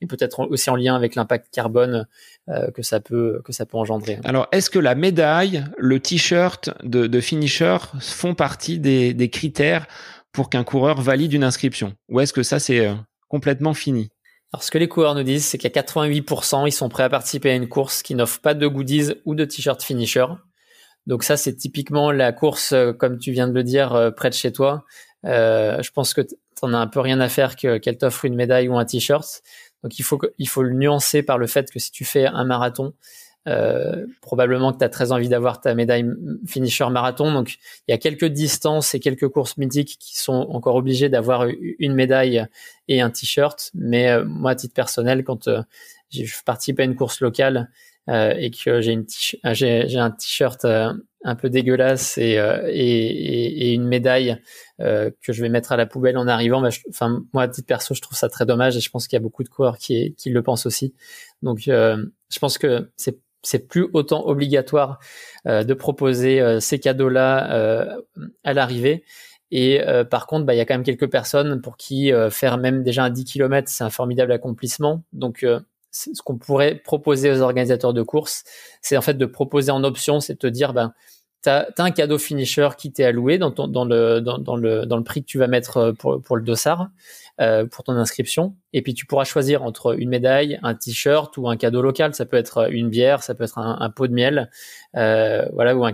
[0.00, 2.06] et peut-être aussi en lien avec l'impact carbone
[2.48, 4.18] euh, que ça peut que ça peut engendrer.
[4.24, 9.86] Alors, est-ce que la médaille, le t-shirt de, de, finisher font partie des, des critères
[10.32, 12.94] pour qu'un coureur valide une inscription, ou est-ce que ça c'est euh,
[13.28, 14.10] complètement fini?
[14.52, 17.50] Alors, ce que les coureurs nous disent, c'est qu'à 88%, ils sont prêts à participer
[17.50, 20.24] à une course qui n'offre pas de goodies ou de t-shirt finisher.
[21.06, 24.34] Donc ça, c'est typiquement la course, euh, comme tu viens de le dire, près de
[24.34, 24.84] chez toi.
[25.24, 28.34] Euh, je pense que tu n'en as un peu rien à faire qu'elle t'offre une
[28.34, 29.42] médaille ou un t-shirt.
[29.82, 32.44] Donc il faut, il faut le nuancer par le fait que si tu fais un
[32.44, 32.94] marathon,
[33.48, 36.04] euh, probablement que tu as très envie d'avoir ta médaille
[36.46, 37.32] finisher marathon.
[37.32, 37.54] Donc
[37.86, 41.46] il y a quelques distances et quelques courses mythiques qui sont encore obligées d'avoir
[41.78, 42.44] une médaille
[42.88, 43.70] et un t-shirt.
[43.74, 45.62] Mais euh, moi, à titre personnel, quand euh,
[46.10, 47.70] je participe à une course locale
[48.08, 49.06] et que j'ai, une
[49.52, 52.38] j'ai, un t-shirt un peu dégueulasse et,
[52.68, 54.38] et, et, une médaille
[54.78, 58.00] que je vais mettre à la poubelle en arrivant, bah, enfin moi à perso, je
[58.00, 60.30] trouve ça très dommage et je pense qu'il y a beaucoup de coureurs qui, qui
[60.30, 60.94] le pensent aussi.
[61.42, 64.98] Donc je pense que c'est c'est plus autant obligatoire
[65.46, 68.00] euh, de proposer euh, ces cadeaux-là euh,
[68.44, 69.04] à l'arrivée.
[69.50, 69.80] Et
[70.10, 73.04] par contre, bah, il y a quand même quelques personnes pour qui faire même déjà
[73.04, 75.04] un 10 km, c'est un formidable accomplissement.
[75.14, 75.42] Donc,
[75.98, 78.44] ce qu'on pourrait proposer aux organisateurs de courses,
[78.82, 80.92] c'est en fait de proposer en option, c'est de te dire, ben,
[81.42, 85.76] tu as, un cadeau finisher qui t'est alloué dans, le, prix que tu vas mettre
[85.76, 86.88] euh, pour, le dossard,
[87.40, 88.56] euh, pour ton inscription.
[88.72, 92.14] Et puis tu pourras choisir entre une médaille, un t-shirt ou un cadeau local.
[92.14, 94.50] Ça peut être une bière, ça peut être un, pot de miel,
[94.96, 95.86] euh, voilà, ou,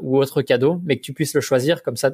[0.00, 2.10] ou autre cadeau, mais que tu puisses le choisir comme ça.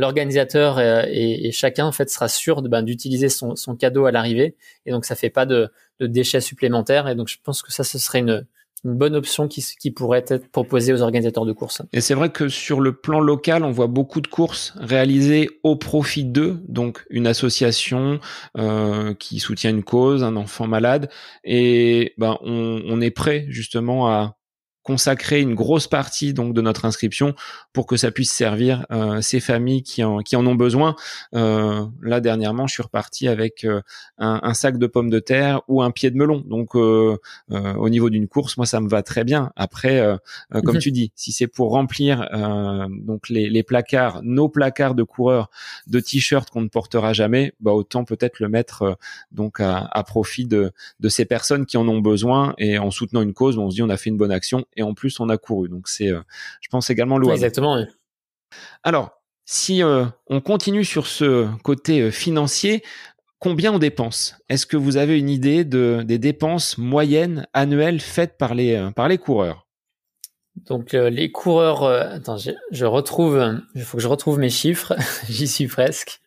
[0.00, 4.56] L'organisateur et, et, chacun en fait sera sûr ben, d'utiliser son, son cadeau à l'arrivée.
[4.86, 5.68] Et donc ça fait pas de,
[6.00, 7.06] de déchets supplémentaires.
[7.08, 8.46] Et donc je pense que ça ce serait une
[8.84, 11.82] une bonne option qui, qui pourrait être proposée aux organisateurs de courses.
[11.92, 15.76] Et c'est vrai que sur le plan local, on voit beaucoup de courses réalisées au
[15.76, 18.20] profit d'eux, donc une association
[18.56, 21.10] euh, qui soutient une cause, un enfant malade,
[21.44, 24.39] et ben on, on est prêt justement à
[24.82, 27.34] consacrer une grosse partie donc de notre inscription
[27.72, 30.96] pour que ça puisse servir euh, ces familles qui en, qui en ont besoin.
[31.34, 33.82] Euh, là dernièrement, je suis reparti avec euh,
[34.18, 36.42] un, un, sac de pommes de terre ou un pied de melon.
[36.46, 37.18] Donc euh,
[37.50, 39.52] euh, au niveau d'une course, moi ça me va très bien.
[39.56, 40.00] Après,
[40.64, 40.80] comme mhm.
[40.80, 42.28] tu dis, si c'est pour remplir
[42.90, 45.50] donc les, les, placards, nos placards de coureurs
[45.86, 48.98] de t-shirts qu'on ne portera jamais, bah autant peut-être le mettre
[49.32, 53.22] donc à, à profit de, de ces personnes qui en ont besoin et en soutenant
[53.22, 55.28] une cause, on se dit on a fait une bonne action et en plus on
[55.28, 55.68] a couru.
[55.68, 56.20] Donc c'est, euh,
[56.60, 57.36] je pense également louable.
[57.36, 57.82] exactement.
[58.82, 59.10] Alors,
[59.44, 62.82] si euh, on continue sur ce côté euh, financier,
[63.38, 64.36] combien on dépense?
[64.48, 69.08] Est-ce que vous avez une idée de, des dépenses moyennes annuelles faites par les, par
[69.08, 69.66] les coureurs?
[70.66, 74.94] Donc les coureurs, attends, je, je, retrouve, il faut que je retrouve mes chiffres,
[75.28, 76.20] j'y suis presque.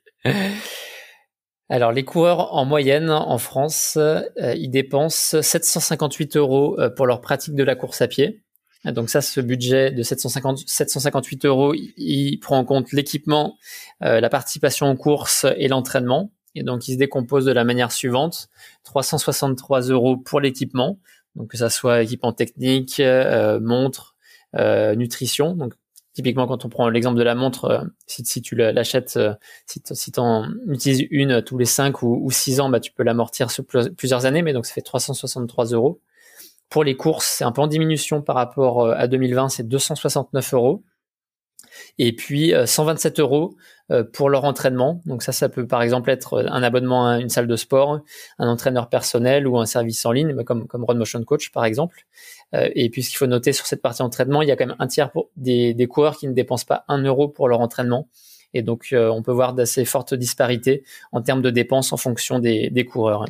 [1.69, 3.97] Alors les coureurs en moyenne en France,
[4.37, 8.42] ils dépensent 758 euros pour leur pratique de la course à pied.
[8.85, 13.57] Donc ça, ce budget de 750, 758 euros, il, prend en compte l'équipement,
[14.03, 16.31] euh, la participation aux courses et l'entraînement.
[16.55, 18.49] Et donc, il se décompose de la manière suivante
[18.83, 20.99] 363 euros pour l'équipement,
[21.35, 24.15] donc que ça soit équipement technique, euh, montre,
[24.55, 25.55] euh, nutrition.
[25.55, 25.73] Donc,
[26.13, 29.33] typiquement, quand on prend l'exemple de la montre, euh, si, si, tu l'achètes, euh,
[29.65, 33.03] si, tu en utilises une tous les 5 ou, ou 6 ans, bah, tu peux
[33.03, 36.01] l'amortir sur plusieurs années, mais donc ça fait 363 euros.
[36.69, 40.53] Pour les courses, c'est un peu en diminution par rapport euh, à 2020, c'est 269
[40.53, 40.83] euros.
[41.97, 43.55] Et puis 127 euh, euros
[43.91, 45.01] euh, pour leur entraînement.
[45.05, 47.99] Donc ça, ça peut par exemple être un abonnement à une salle de sport,
[48.37, 52.05] un entraîneur personnel ou un service en ligne, comme comme Run Motion Coach par exemple.
[52.53, 54.75] Et puis ce qu'il faut noter sur cette partie entraînement, il y a quand même
[54.77, 58.07] un tiers des, coureurs qui ne dépensent pas un euro pour leur entraînement.
[58.53, 62.85] Et donc on peut voir d'assez fortes disparités en termes de dépenses en fonction des
[62.85, 63.25] coureurs.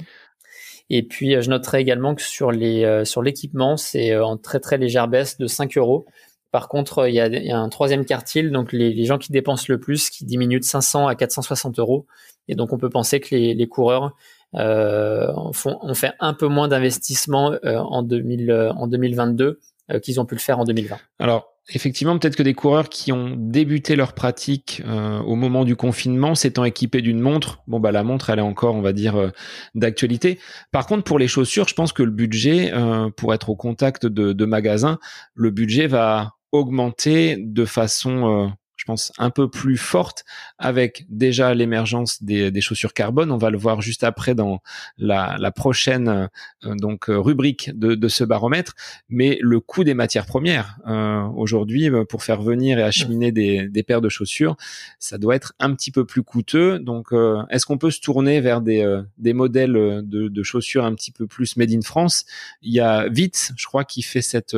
[0.89, 4.37] Et puis, euh, je noterai également que sur les euh, sur l'équipement, c'est euh, en
[4.37, 6.05] très très légère baisse de 5 euros.
[6.51, 9.79] Par contre, il y a, un troisième quartile, donc les, les, gens qui dépensent le
[9.79, 12.05] plus, qui diminuent de 500 à 460 euros.
[12.47, 14.15] Et donc, on peut penser que les, les coureurs
[14.55, 19.59] euh, font, ont fait un peu moins d'investissement en, 2000, en 2022
[20.01, 20.97] qu'ils ont pu le faire en 2020.
[21.19, 25.75] Alors, effectivement, peut-être que des coureurs qui ont débuté leur pratique euh, au moment du
[25.75, 29.15] confinement, s'étant équipés d'une montre, bon bah la montre elle est encore, on va dire,
[29.15, 29.29] euh,
[29.75, 30.39] d'actualité.
[30.71, 34.05] Par contre, pour les chaussures, je pense que le budget, euh, pour être au contact
[34.05, 34.99] de, de magasins,
[35.35, 38.51] le budget va augmenter de façon
[38.83, 40.25] je pense, un peu plus forte
[40.57, 43.31] avec déjà l'émergence des, des, chaussures carbone.
[43.31, 44.59] On va le voir juste après dans
[44.97, 46.29] la, la prochaine
[46.65, 48.75] euh, donc euh, rubrique de, de, ce baromètre.
[49.07, 53.83] Mais le coût des matières premières euh, aujourd'hui, pour faire venir et acheminer des, des,
[53.83, 54.57] paires de chaussures,
[54.99, 56.77] ça doit être un petit peu plus coûteux.
[56.79, 57.13] Donc,
[57.49, 61.25] est-ce qu'on peut se tourner vers des, des modèles de, de, chaussures un petit peu
[61.25, 62.25] plus made in France?
[62.61, 64.57] Il y a Vitz, je crois, qui fait cette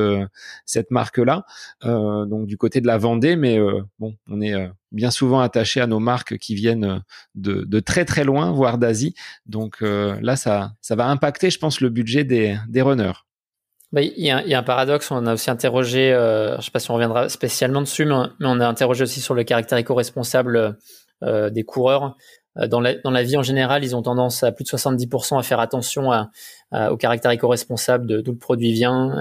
[0.66, 1.46] cette marque là,
[1.84, 3.60] donc du côté de la Vendée, mais
[4.00, 8.06] bon on est euh, bien souvent attaché à nos marques qui viennent euh, de, très
[8.06, 9.16] très loin, voire d'Asie.
[9.46, 13.14] Donc euh, là, ça, va impacter, je pense, le budget des, des runners.
[13.92, 16.92] Bah, il, y a, un paradoxe, on a aussi interrogé, je ne sais pas si
[16.92, 20.78] on reviendra spécialement dessus, mais on, a interrogé aussi sur le caractère éco-responsable
[21.22, 22.18] des coureurs.
[22.68, 26.10] Dans la, vie en général, ils ont tendance à plus de 70% à faire attention
[26.74, 29.14] au caractère éco-responsable d'où le produit vient,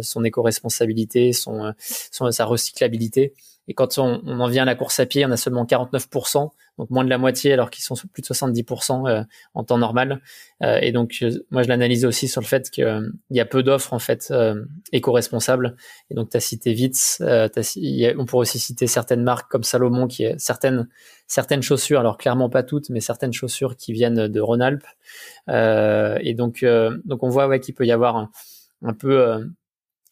[0.00, 3.34] son éco-responsabilité, son, sa recyclabilité.
[3.68, 6.50] Et quand on, on, en vient à la course à pied, on a seulement 49%,
[6.78, 9.22] donc moins de la moitié, alors qu'ils sont plus de 70% euh,
[9.54, 10.20] en temps normal.
[10.62, 13.62] Euh, et donc, moi, je l'analyse aussi sur le fait qu'il euh, y a peu
[13.62, 14.32] d'offres en fait
[14.92, 15.76] éco-responsables.
[16.10, 20.24] Et donc, tu as cité Vitz, on pourrait aussi citer certaines marques comme Salomon, qui
[20.24, 20.88] est certaines
[21.28, 24.86] certaines chaussures, alors clairement pas toutes, mais certaines chaussures qui viennent de Rhône-Alpes.
[25.48, 26.64] et donc,
[27.04, 28.30] donc on voit ouais, qu'il peut y avoir un,
[28.82, 29.44] un peu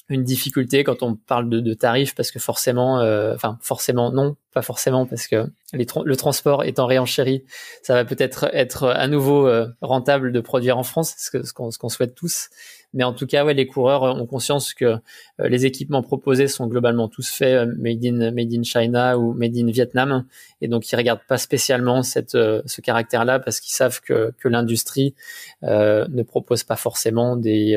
[0.08, 4.62] une difficulté quand on parle de, tarifs parce que forcément, euh, enfin forcément non, pas
[4.62, 7.44] forcément parce que le transport étant réenchéri,
[7.82, 12.14] ça va peut-être être à nouveau euh, rentable de produire en France, ce qu'on souhaite
[12.14, 12.50] tous.
[12.94, 14.96] Mais en tout cas, ouais, les coureurs ont conscience que
[15.38, 19.66] les équipements proposés sont globalement tous faits made in made in China ou made in
[19.66, 20.24] Vietnam,
[20.60, 25.14] et donc ils regardent pas spécialement cette ce caractère-là parce qu'ils savent que que l'industrie
[25.62, 27.76] ne propose pas forcément des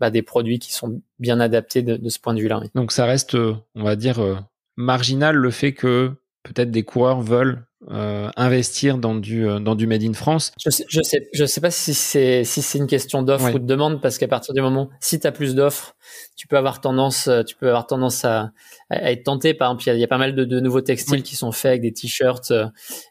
[0.00, 2.60] bah, des produits qui sont bien adaptés de, de ce point de vue-là.
[2.74, 4.46] Donc ça reste, on va dire
[4.76, 6.12] marginal le fait que
[6.42, 10.52] peut-être des coureurs veulent euh, investir dans du euh, dans du made in France.
[10.58, 13.58] Je sais je sais je sais pas si c'est si c'est une question d'offre ou
[13.58, 15.94] de demande parce qu'à partir du moment si tu as plus d'offres,
[16.34, 18.52] tu peux avoir tendance euh, tu peux avoir tendance à,
[18.88, 21.36] à être tenté par exemple il y, a, pas mal de, de nouveaux textiles qui
[21.36, 22.52] sont faits avec des t-shirts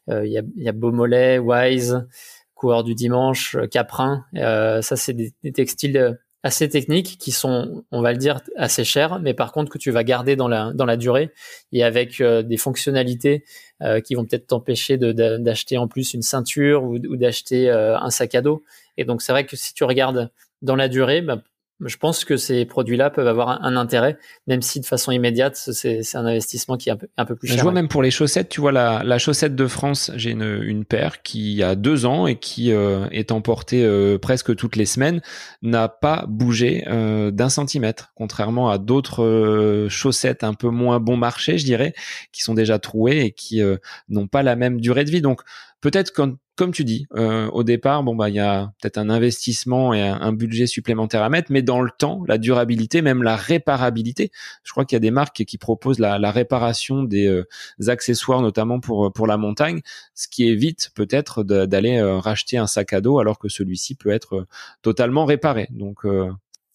[0.07, 2.07] il y a il y a Beaumolet, Wise,
[2.55, 8.11] coureur du dimanche, Caprin, ça c'est des, des, textiles assez techniques qui sont, on va
[8.11, 10.97] le dire, assez chers, mais par contre que tu vas garder dans la dans la
[10.97, 11.31] durée
[11.71, 13.45] et avec euh, des fonctionnalités
[13.81, 18.35] euh, qui vont peut-être t'empêcher d'acheter en plus une ceinture ou, d'acheter euh, un sac
[18.35, 18.63] à dos.
[18.97, 20.29] Et donc c'est vrai que si tu regardes
[20.61, 21.41] dans la durée, bah,
[21.79, 24.17] je pense que ces produits-là peuvent avoir un, intérêt,
[24.47, 27.47] même si de façon immédiate, c'est un investissement qui est un peu, un peu plus
[27.47, 27.57] cher.
[27.57, 30.61] Je vois même pour les chaussettes, tu vois la, la chaussette de France, j'ai une,
[30.63, 34.85] une, paire qui a deux ans et qui euh, est emportée euh, presque toutes les
[34.85, 35.21] semaines,
[35.61, 41.57] n'a pas bougé euh, d'un centimètre, contrairement à d'autres chaussettes un peu moins bon marché,
[41.57, 41.93] je dirais,
[42.31, 43.61] qui sont déjà trouées et qui
[44.09, 45.21] n'ont pas la même durée de vie.
[45.21, 45.41] Donc
[45.83, 46.11] peut-être
[46.55, 50.01] comme tu dis, euh, au départ, bon bah il y a peut-être un investissement et
[50.01, 54.31] un, budget supplémentaire à mettre, mais dans le temps, la durabilité, même la réparabilité.
[54.63, 57.45] Je crois qu'il y a des marques qui proposent la, réparation des euh,
[57.87, 59.81] accessoires, notamment pour pour la montagne,
[60.15, 64.11] ce qui évite peut-être d'aller euh, racheter un sac à dos alors que celui-ci peut
[64.11, 64.47] être
[64.83, 65.67] totalement réparé.
[65.71, 66.05] Donc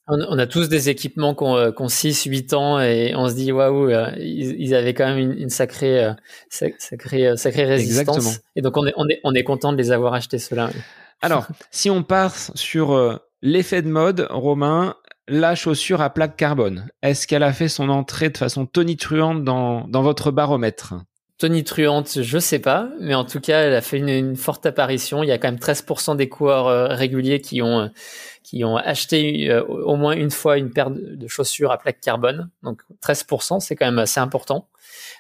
[0.09, 3.91] on, a tous des équipements qui ont, 6, 8 ans et on se dit waouh,
[3.91, 6.13] euh, ils, avaient quand même une, sacrée, euh,
[6.49, 8.17] sacrée, euh, sacrée résistance.
[8.17, 8.45] Exactement.
[8.57, 10.71] Et donc on est, on est, on est content de les avoir achetés ceux-là.
[11.21, 14.95] Alors, si on part sur l'effet de mode, Romain,
[15.27, 19.89] la chaussure à plaque carbone, est-ce qu'elle a fait son entrée de façon tonitruante dans,
[19.89, 20.95] dans votre baromètre?
[21.39, 25.25] Tonitruante, je sais pas, mais en tout cas, elle a fait une, forte apparition.
[25.25, 27.91] Il y a quand même 13% des coureurs réguliers qui ont
[28.49, 32.49] qui ont acheté euh, au moins une fois une paire de, chaussures à plaque carbone.
[32.63, 34.69] Donc 13%, c'est quand même assez important.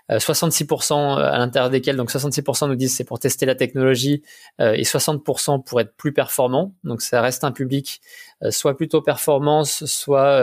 [0.08, 4.22] 66% euh, à l'intérieur desquels, donc 66% nous disent c'est pour tester la technologie
[4.62, 6.72] euh, et 60% pour être plus performant.
[6.84, 8.00] Donc ça reste un public
[8.48, 10.40] soit plutôt performance, soit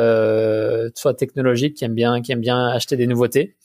[0.94, 3.56] soit technologique qui aime bien qui aime bien acheter des nouveautés.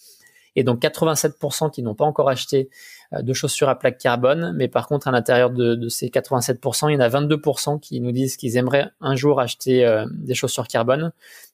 [0.56, 4.68] Et donc 87% qui n'ont pas encore acheté euh, de chaussures à plaque carbone, mais
[4.68, 8.36] par contre à l'intérieur de, ces 87%, il y en a 22% qui nous disent
[8.36, 11.12] qu'ils aimeraient un jour acheter euh, des chaussures carbone.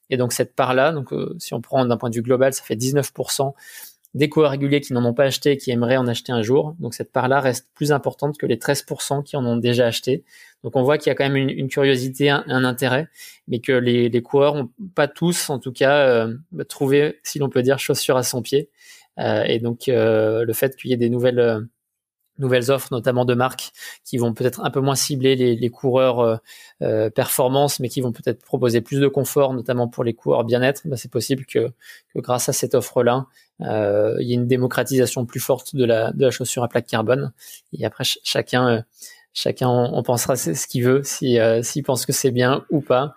[0.09, 2.63] Et donc cette part-là, donc euh, si on prend d'un point de vue global, ça
[2.63, 3.53] fait 19%
[4.13, 6.75] des coureurs réguliers qui n'en ont pas acheté et qui aimeraient en acheter un jour.
[6.79, 10.23] Donc cette part-là reste plus importante que les 13% qui en ont déjà acheté.
[10.63, 13.09] Donc on voit qu'il y a quand même une, curiosité, un, intérêt,
[13.47, 16.27] mais que les, les coureurs ont pas tous, en tout cas,
[16.67, 18.69] trouvé, si l'on peut dire, chaussures à son pied.
[19.19, 21.61] Euh, et donc euh, le fait qu'il y ait des nouvelles euh,
[22.39, 23.71] nouvelles offres, notamment de marques,
[24.03, 26.39] qui vont peut-être un peu moins cibler les, les coureurs
[26.83, 30.83] euh, performance, mais qui vont peut-être proposer plus de confort, notamment pour les coureurs bien-être.
[30.85, 31.71] Bah, c'est possible que,
[32.13, 33.25] que, grâce à cette offre-là,
[33.61, 36.85] euh, il y ait une démocratisation plus forte de la, de la chaussure à plaque
[36.87, 37.33] carbone.
[37.73, 38.85] Et après, chacun,
[39.33, 43.15] chacun en, pensera ce qu'il veut, si, s'il pense que c'est bien ou pas.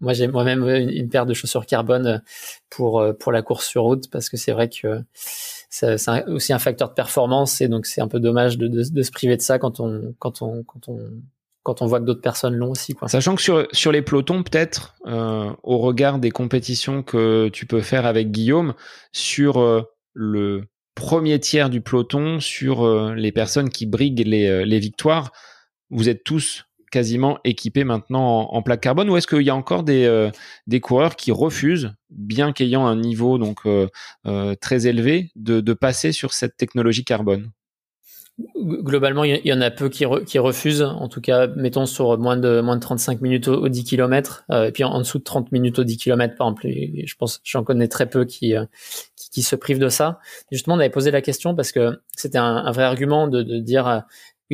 [0.00, 2.18] Moi, j'ai moi-même une, paire de chaussures carbone euh,
[2.70, 5.02] pour euh, pour la course sur route parce que c'est vrai que
[5.70, 5.96] c'est
[6.28, 9.36] aussi un facteur de performance et donc c'est un peu dommage de, de, se priver
[9.36, 11.10] de ça quand on quand on quand on
[11.62, 12.92] quand on voit que d'autres personnes l'ont aussi.
[12.92, 13.08] Quoi.
[13.08, 17.80] Sachant que sur, sur les pelotons, peut-être, euh, au regard des compétitions que tu peux
[17.80, 18.74] faire avec Guillaume,
[19.12, 20.64] sur le
[20.94, 25.32] premier tiers du peloton, sur les personnes qui briguent les, les victoires,
[25.88, 29.82] vous êtes tous quasiment équipé maintenant en, plaque carbone ou est-ce qu'il y a encore
[29.82, 30.30] des, euh,
[30.80, 33.88] coureurs qui refusent, bien qu'ayant un niveau donc euh,
[34.26, 37.50] euh, très élevé, de, passer sur cette technologie carbone?
[38.56, 40.82] Globalement, il y en a peu qui, refusent.
[40.82, 44.70] En tout cas, mettons sur moins de moins de 35 minutes au, 10 km, et
[44.70, 46.68] puis en, dessous de 30 minutes au 10 km, par exemple.
[46.68, 48.54] je pense, j'en connais très peu qui,
[49.42, 50.20] se privent de ça.
[50.52, 54.04] Justement, on avait posé la question parce que c'était un, vrai argument de dire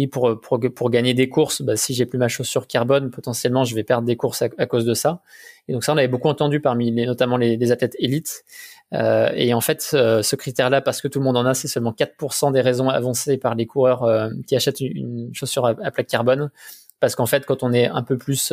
[0.07, 3.85] pour, pour, gagner des courses, bah, si j'ai plus ma chaussure carbone, potentiellement, je vais
[3.85, 5.23] perdre des courses à, cause de ça.
[5.69, 8.45] Et donc ça, on avait beaucoup entendu parmi les, notamment les, athlètes élites.
[8.93, 11.69] Euh, et en fait, euh, ce critère-là, parce que tout le monde en a, c'est
[11.69, 16.09] seulement 4% des raisons avancées par les coureurs euh, qui achètent une, chaussure à, plaque
[16.09, 16.51] carbone.
[16.99, 18.53] Parce qu'en fait, quand on est un peu plus,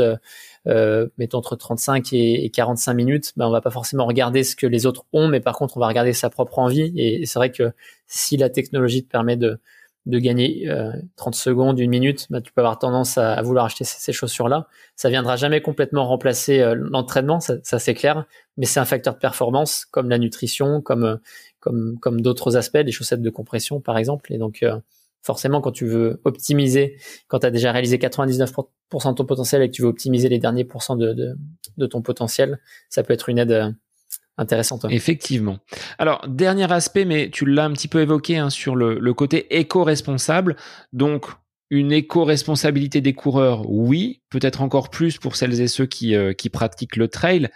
[0.66, 4.66] mettons entre 35 et, et 45 minutes, ben on va pas forcément regarder ce que
[4.66, 6.94] les autres ont, mais par contre, on va regarder sa propre envie.
[6.96, 7.74] Et c'est vrai que
[8.08, 9.60] si la technologie te permet de
[10.08, 10.70] de gagner
[11.16, 14.68] 30 secondes, une minute, bah, tu peux avoir tendance à, vouloir acheter ces, chaussures-là.
[14.96, 18.26] Ça viendra jamais complètement remplacer l'entraînement, ça, ça c'est clair,
[18.58, 21.20] mais c'est un facteur de performance comme la nutrition, comme
[21.60, 24.34] comme comme d'autres aspects, les chaussettes de compression par exemple.
[24.34, 24.64] Et donc
[25.28, 26.98] forcément, quand tu veux optimiser,
[27.28, 30.40] quand tu as déjà réalisé 99% de ton potentiel et que tu veux optimiser les
[30.40, 31.36] derniers pourcents de,
[31.78, 33.76] de, ton potentiel, ça peut être une aide
[34.38, 34.86] euh, intéressante.
[34.90, 35.60] Effectivement.
[35.98, 39.58] Alors, dernier aspect, mais tu l'as un petit peu évoqué hein, sur le, le côté
[39.58, 40.56] éco-responsable.
[40.94, 41.28] Donc,
[41.70, 46.50] une éco-responsabilité des coureurs, oui, peut-être encore plus pour celles et ceux qui, euh, qui
[46.50, 47.50] pratiquent le trail.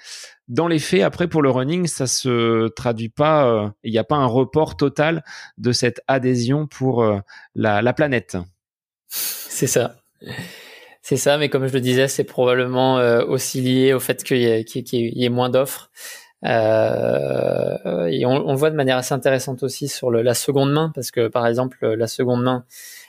[0.47, 4.03] Dans les faits, après pour le running, ça se traduit pas, euh, il n'y a
[4.03, 5.23] pas un report total
[5.57, 7.19] de cette adhésion pour euh,
[7.55, 8.37] la, la, planète.
[9.07, 9.95] C'est ça.
[11.01, 12.95] C'est ça, mais comme je le disais, c'est probablement
[13.27, 15.89] aussi lié au fait qu'il y, y, ait moins d'offres.
[16.43, 21.11] Et on, on, voit de manière assez intéressante aussi sur le, la seconde main, parce
[21.11, 22.65] que par exemple, la seconde main,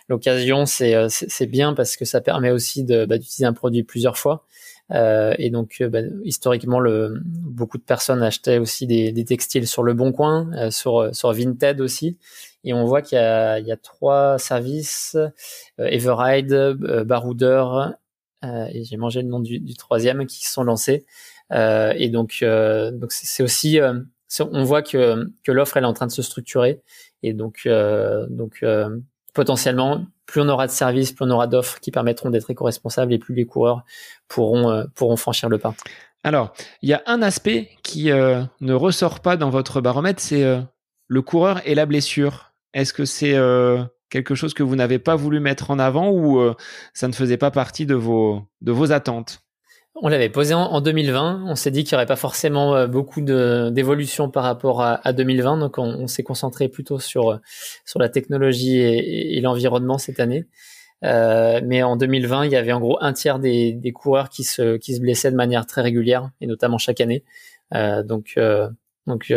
[0.08, 4.44] l'occasion, euh, c'est bien parce que ça permet aussi bah, d'utiliser un produit plusieurs fois.
[4.90, 9.66] Euh, et donc, euh, bah, historiquement, le, beaucoup de personnes achetaient aussi des, des textiles
[9.66, 12.18] sur le Bon Coin, euh, sur, sur Vinted aussi.
[12.64, 15.16] Et on voit qu'il y, y, a trois services
[15.78, 16.54] Everride,
[17.06, 17.94] Baroudeur,
[18.44, 21.04] et j'ai mangé le nom du, du, troisième, qui sont lancés.
[21.52, 23.78] Et donc, donc c'est aussi,
[24.40, 26.80] on voit que, l'offre elle est en train de se structurer.
[27.22, 27.68] Et donc,
[29.34, 33.18] potentiellement, plus on aura de services, plus on aura d'offres qui permettront d'être éco-responsables et
[33.18, 33.84] plus les coureurs
[34.28, 35.74] pourront, euh, franchir le pas.
[36.24, 40.44] Alors, il y a un aspect qui euh, ne ressort pas dans votre baromètre, c'est
[40.44, 40.60] euh,
[41.08, 42.52] le coureur et la blessure.
[42.74, 43.36] Est-ce que c'est
[44.08, 46.40] quelque chose que vous n'avez pas voulu mettre en avant ou
[46.94, 49.42] ça ne faisait pas partie de vos attentes?
[49.94, 51.44] On l'avait posé en, 2020.
[51.46, 55.58] On s'est dit qu'il n'y aurait pas forcément euh, beaucoup d'évolution par rapport à, 2020.
[55.58, 57.40] Donc, on, s'est concentré plutôt sur,
[57.84, 60.46] sur la technologie et, l'environnement cette année.
[61.04, 64.44] Euh, mais en 2020, il y avait en gros un tiers des, des, coureurs qui
[64.44, 67.24] se, qui se blessaient de manière très régulière et notamment chaque année.
[67.74, 68.38] Euh, donc,
[69.06, 69.32] donc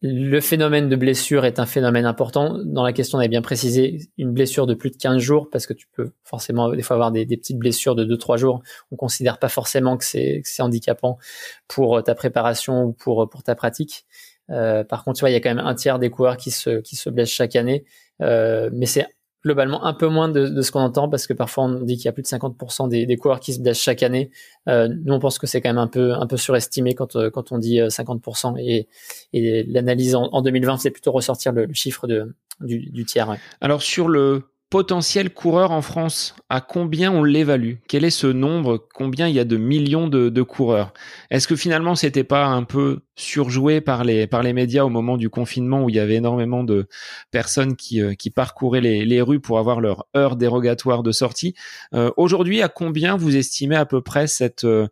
[0.00, 2.56] le phénomène de blessure est un phénomène important.
[2.64, 5.66] Dans la question, on avait bien précisé une blessure de plus de 15 jours parce
[5.66, 8.62] que tu peux forcément des fois avoir des, petites blessures de 2-3 jours.
[8.92, 11.18] On considère pas forcément que c'est handicapant
[11.66, 14.06] pour ta préparation ou pour, pour ta pratique.
[14.50, 16.52] Euh, par contre, tu vois, il y a quand même un tiers des coureurs qui
[16.52, 17.84] se, qui se blessent chaque année.
[18.22, 19.06] Euh, mais c'est
[19.44, 22.08] globalement un peu moins de, ce qu'on entend parce que parfois on dit qu'il y
[22.08, 24.30] a plus de 50% des, des, coureurs qui se blessent chaque année.
[24.68, 27.30] Euh, nous on pense que c'est quand même un peu un peu surestimé quand euh,
[27.30, 28.88] quand on dit 50% euh, et,
[29.32, 33.36] et l'analyse en, 2020 c'est plutôt ressortir le, chiffre de du, du tiers.
[33.60, 37.76] Alors sur le potentiel coureur en France, à combien on l'évalue?
[37.88, 38.86] Quel est ce nombre?
[38.94, 40.92] Combien il y a de millions de, coureurs?
[41.30, 45.16] Est-ce que finalement c'était pas un peu surjoué par les par les médias au moment
[45.16, 46.86] du confinement où il y avait énormément de
[47.30, 51.54] personnes qui, euh, qui parcouraient les, les, rues pour avoir leur heure dérogatoire de sortie?
[51.94, 54.88] Euh, Aujourd'hui, à combien vous estimez à peu près cette euh,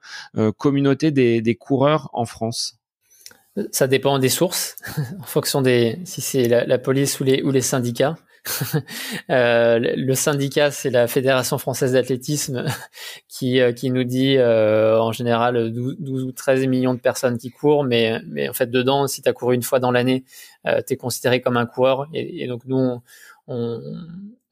[0.56, 2.78] communauté des, des coureurs en France?
[3.72, 4.76] Ça dépend des sources,
[5.20, 8.16] en fonction des si c'est la, la, police ou les ou les syndicats.
[9.30, 12.64] Euh, le syndicat, c'est la Fédération française d'athlétisme
[13.28, 17.50] qui, euh, qui nous dit euh, en général 12, ou 13 millions de personnes qui
[17.50, 20.24] courent, mais, en fait dedans, si tu as couru une fois dans l'année,
[20.64, 22.06] tu es considéré comme un coureur.
[22.12, 23.00] Et, donc nous,
[23.48, 23.80] on,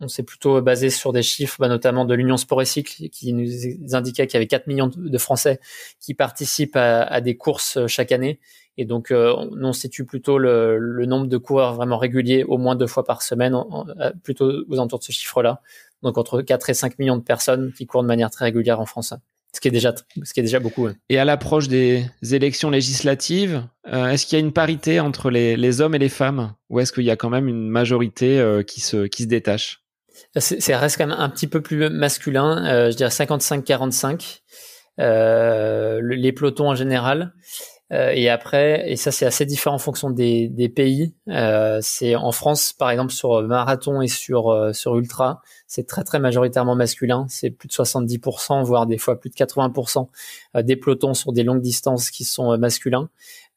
[0.09, 3.95] s'est plutôt basé sur des chiffres, bah, notamment de l'Union Sport et Cycle, qui nous
[3.95, 5.61] indiquait qu'il y avait 4 millions de Français
[6.01, 8.41] qui participent à des courses chaque année.
[8.77, 12.75] Et donc, euh, on situe plutôt le, le, nombre de coureurs vraiment réguliers au moins
[12.75, 15.61] deux fois par semaine, euh, plutôt aux alentours de ce chiffre-là.
[16.03, 18.87] Donc, entre 4 et 5 millions de personnes qui courent de manière très régulière en
[18.87, 19.15] France.
[19.53, 20.89] Ce qui est déjà, ce qui est déjà beaucoup.
[21.09, 25.57] Et à l'approche des élections législatives, euh, est-ce qu'il y a une parité entre les,
[25.57, 26.55] les, hommes et les femmes?
[26.71, 29.85] Ou est-ce qu'il y a quand même une majorité euh, qui, se, qui se détache?
[30.37, 34.41] Ça reste quand même un petit peu plus masculin, je dirais 55-45.
[34.99, 37.33] les pelotons en général.
[37.95, 41.15] Euh, et après, et ça c'est assez différent en fonction des, des pays.
[41.29, 46.03] Euh, c'est en France, par exemple, sur marathon et sur euh, sur ultra, c'est très
[46.03, 47.27] très majoritairement masculin.
[47.29, 50.09] C'est plus de 70%, voire des fois plus de 80%
[50.63, 53.09] des pelotons sur des longues distances qui sont masculins.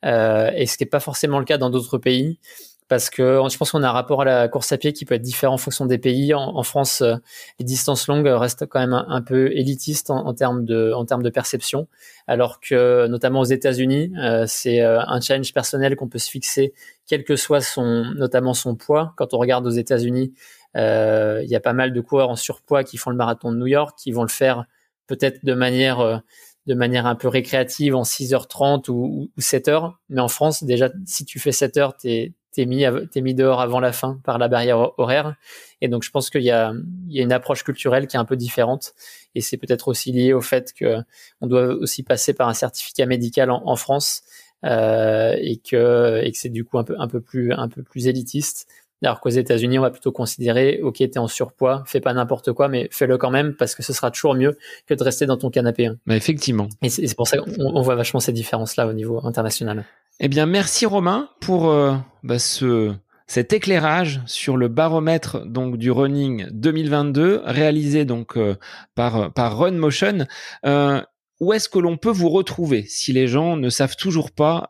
[0.04, 2.40] et ce qui n'est pas forcément le cas dans d'autres pays
[2.88, 5.16] parce que je pense qu'on a un rapport à la course à pied qui peut
[5.16, 6.34] être différent en fonction des pays.
[6.34, 7.16] En, France, euh,
[7.60, 11.30] les distances longues restent quand même un, peu élitistes en, termes de en termes de
[11.30, 11.88] perception,
[12.28, 16.74] alors que notamment aux États-Unis, euh, c'est euh, un challenge personnel qu'on peut se fixer,
[17.08, 19.14] quel que soit son notamment son poids.
[19.18, 20.34] Quand on regarde aux États-Unis,
[20.76, 23.68] il y a pas mal de coureurs en surpoids qui font le marathon de New
[23.68, 24.66] York, qui vont le faire
[25.08, 26.22] peut-être de manière
[26.68, 29.94] de manière un peu récréative en 6h30 ou, ou 7h.
[30.10, 33.80] Mais en France, déjà, si tu fais 7h, t'es t'es mis, t'es mis dehors avant
[33.80, 35.36] la fin par la barrière horaire.
[35.82, 36.74] Et donc, je pense qu'il y a,
[37.08, 38.94] il y a une approche culturelle qui est un peu différente.
[39.36, 40.98] Et c'est peut-être aussi lié au fait que
[41.42, 44.24] on doit aussi passer par un certificat médical en, France
[44.66, 47.84] euh, et que, et que c'est du coup un peu, un peu plus, un peu
[47.84, 48.68] plus élitiste.
[49.04, 52.68] Alors qu'aux États-Unis, on va plutôt considérer, ok, t'es en surpoids, fais pas n'importe quoi,
[52.68, 55.52] mais fais-le quand même parce que ce sera toujours mieux que de rester dans ton
[55.52, 55.92] canapé.
[56.08, 56.68] Bah effectivement.
[56.82, 59.86] Et c'est pour ça qu'on voit vachement ces différences-là au niveau international.
[60.20, 62.96] Eh bien, merci Romain pour euh, bah, ce
[63.28, 68.56] cet éclairage sur le baromètre donc du running 2022 réalisé donc euh,
[68.96, 70.26] par par Run Motion.
[70.66, 71.04] Euh,
[71.40, 74.68] où est-ce que l'on peut vous retrouver si les gens ne savent toujours pas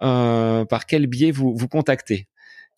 [0.70, 2.28] par quel biais vous vous contacter?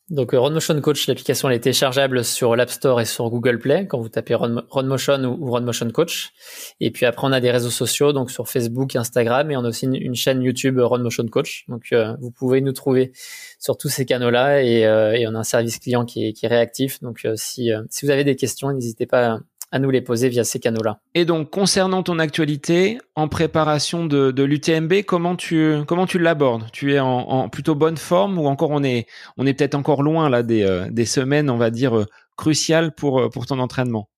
[0.10, 3.86] Donc euh, Motion Coach, l'application elle est téléchargeable sur l'App Store et sur Google Play
[3.88, 6.32] quand vous tapez Motion ou, Motion Coach.
[6.80, 9.70] Et puis après on a des réseaux sociaux donc sur Facebook, Instagram et on a
[9.70, 11.66] aussi une, chaîne YouTube Motion Coach.
[11.68, 13.12] Donc euh, vous pouvez nous trouver
[13.60, 16.45] sur tous ces canaux-là et, euh, et on a un service client qui est, qui
[16.45, 17.01] est réactif.
[17.01, 19.39] Donc si, si vous avez des questions, n'hésitez pas
[19.72, 20.99] à nous les poser via ces canaux-là.
[21.13, 26.65] Et donc, concernant ton actualité, en préparation de, de l'UTMB, comment tu comment tu l'abordes?
[26.72, 29.05] Tu es en, en, plutôt bonne forme ou encore on est
[29.38, 32.05] on est peut-être encore loin là des, euh, des semaines, on va dire euh,
[32.38, 34.09] cruciales pour euh, pour ton entraînement?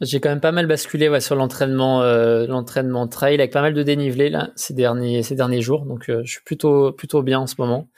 [0.00, 3.84] J'ai quand même pas mal basculé ouais, sur l'entraînement l'entraînement trail avec pas mal de
[3.84, 5.84] dénivelé là ces derniers ces derniers jours.
[5.86, 7.88] Donc je suis plutôt plutôt bien en ce moment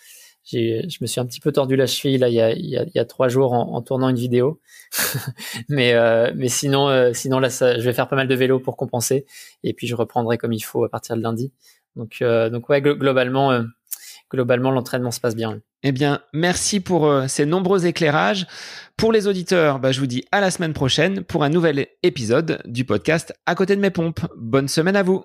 [0.45, 2.99] je me suis un petit peu tordu la cheville là il y a, il y
[2.99, 4.61] a, trois jours en, tournant une vidéo,
[5.69, 8.61] mais euh, mais sinon euh, sinon là ça, je vais faire pas mal de vélo
[8.61, 9.27] pour compenser
[9.63, 11.53] et puis je reprendrai comme il faut à partir de lundi.
[11.97, 13.65] Donc euh, donc ouais globalement
[14.31, 15.61] globalement l'entraînement se passe bien.
[15.83, 18.47] Eh bien merci pour ces nombreux éclairages.
[18.97, 22.61] Pour les auditeurs, bah, je vous dis à la semaine prochaine pour un nouvel épisode
[22.65, 24.21] du podcast À côté de mes pompes.
[24.37, 25.25] Bonne semaine à vous.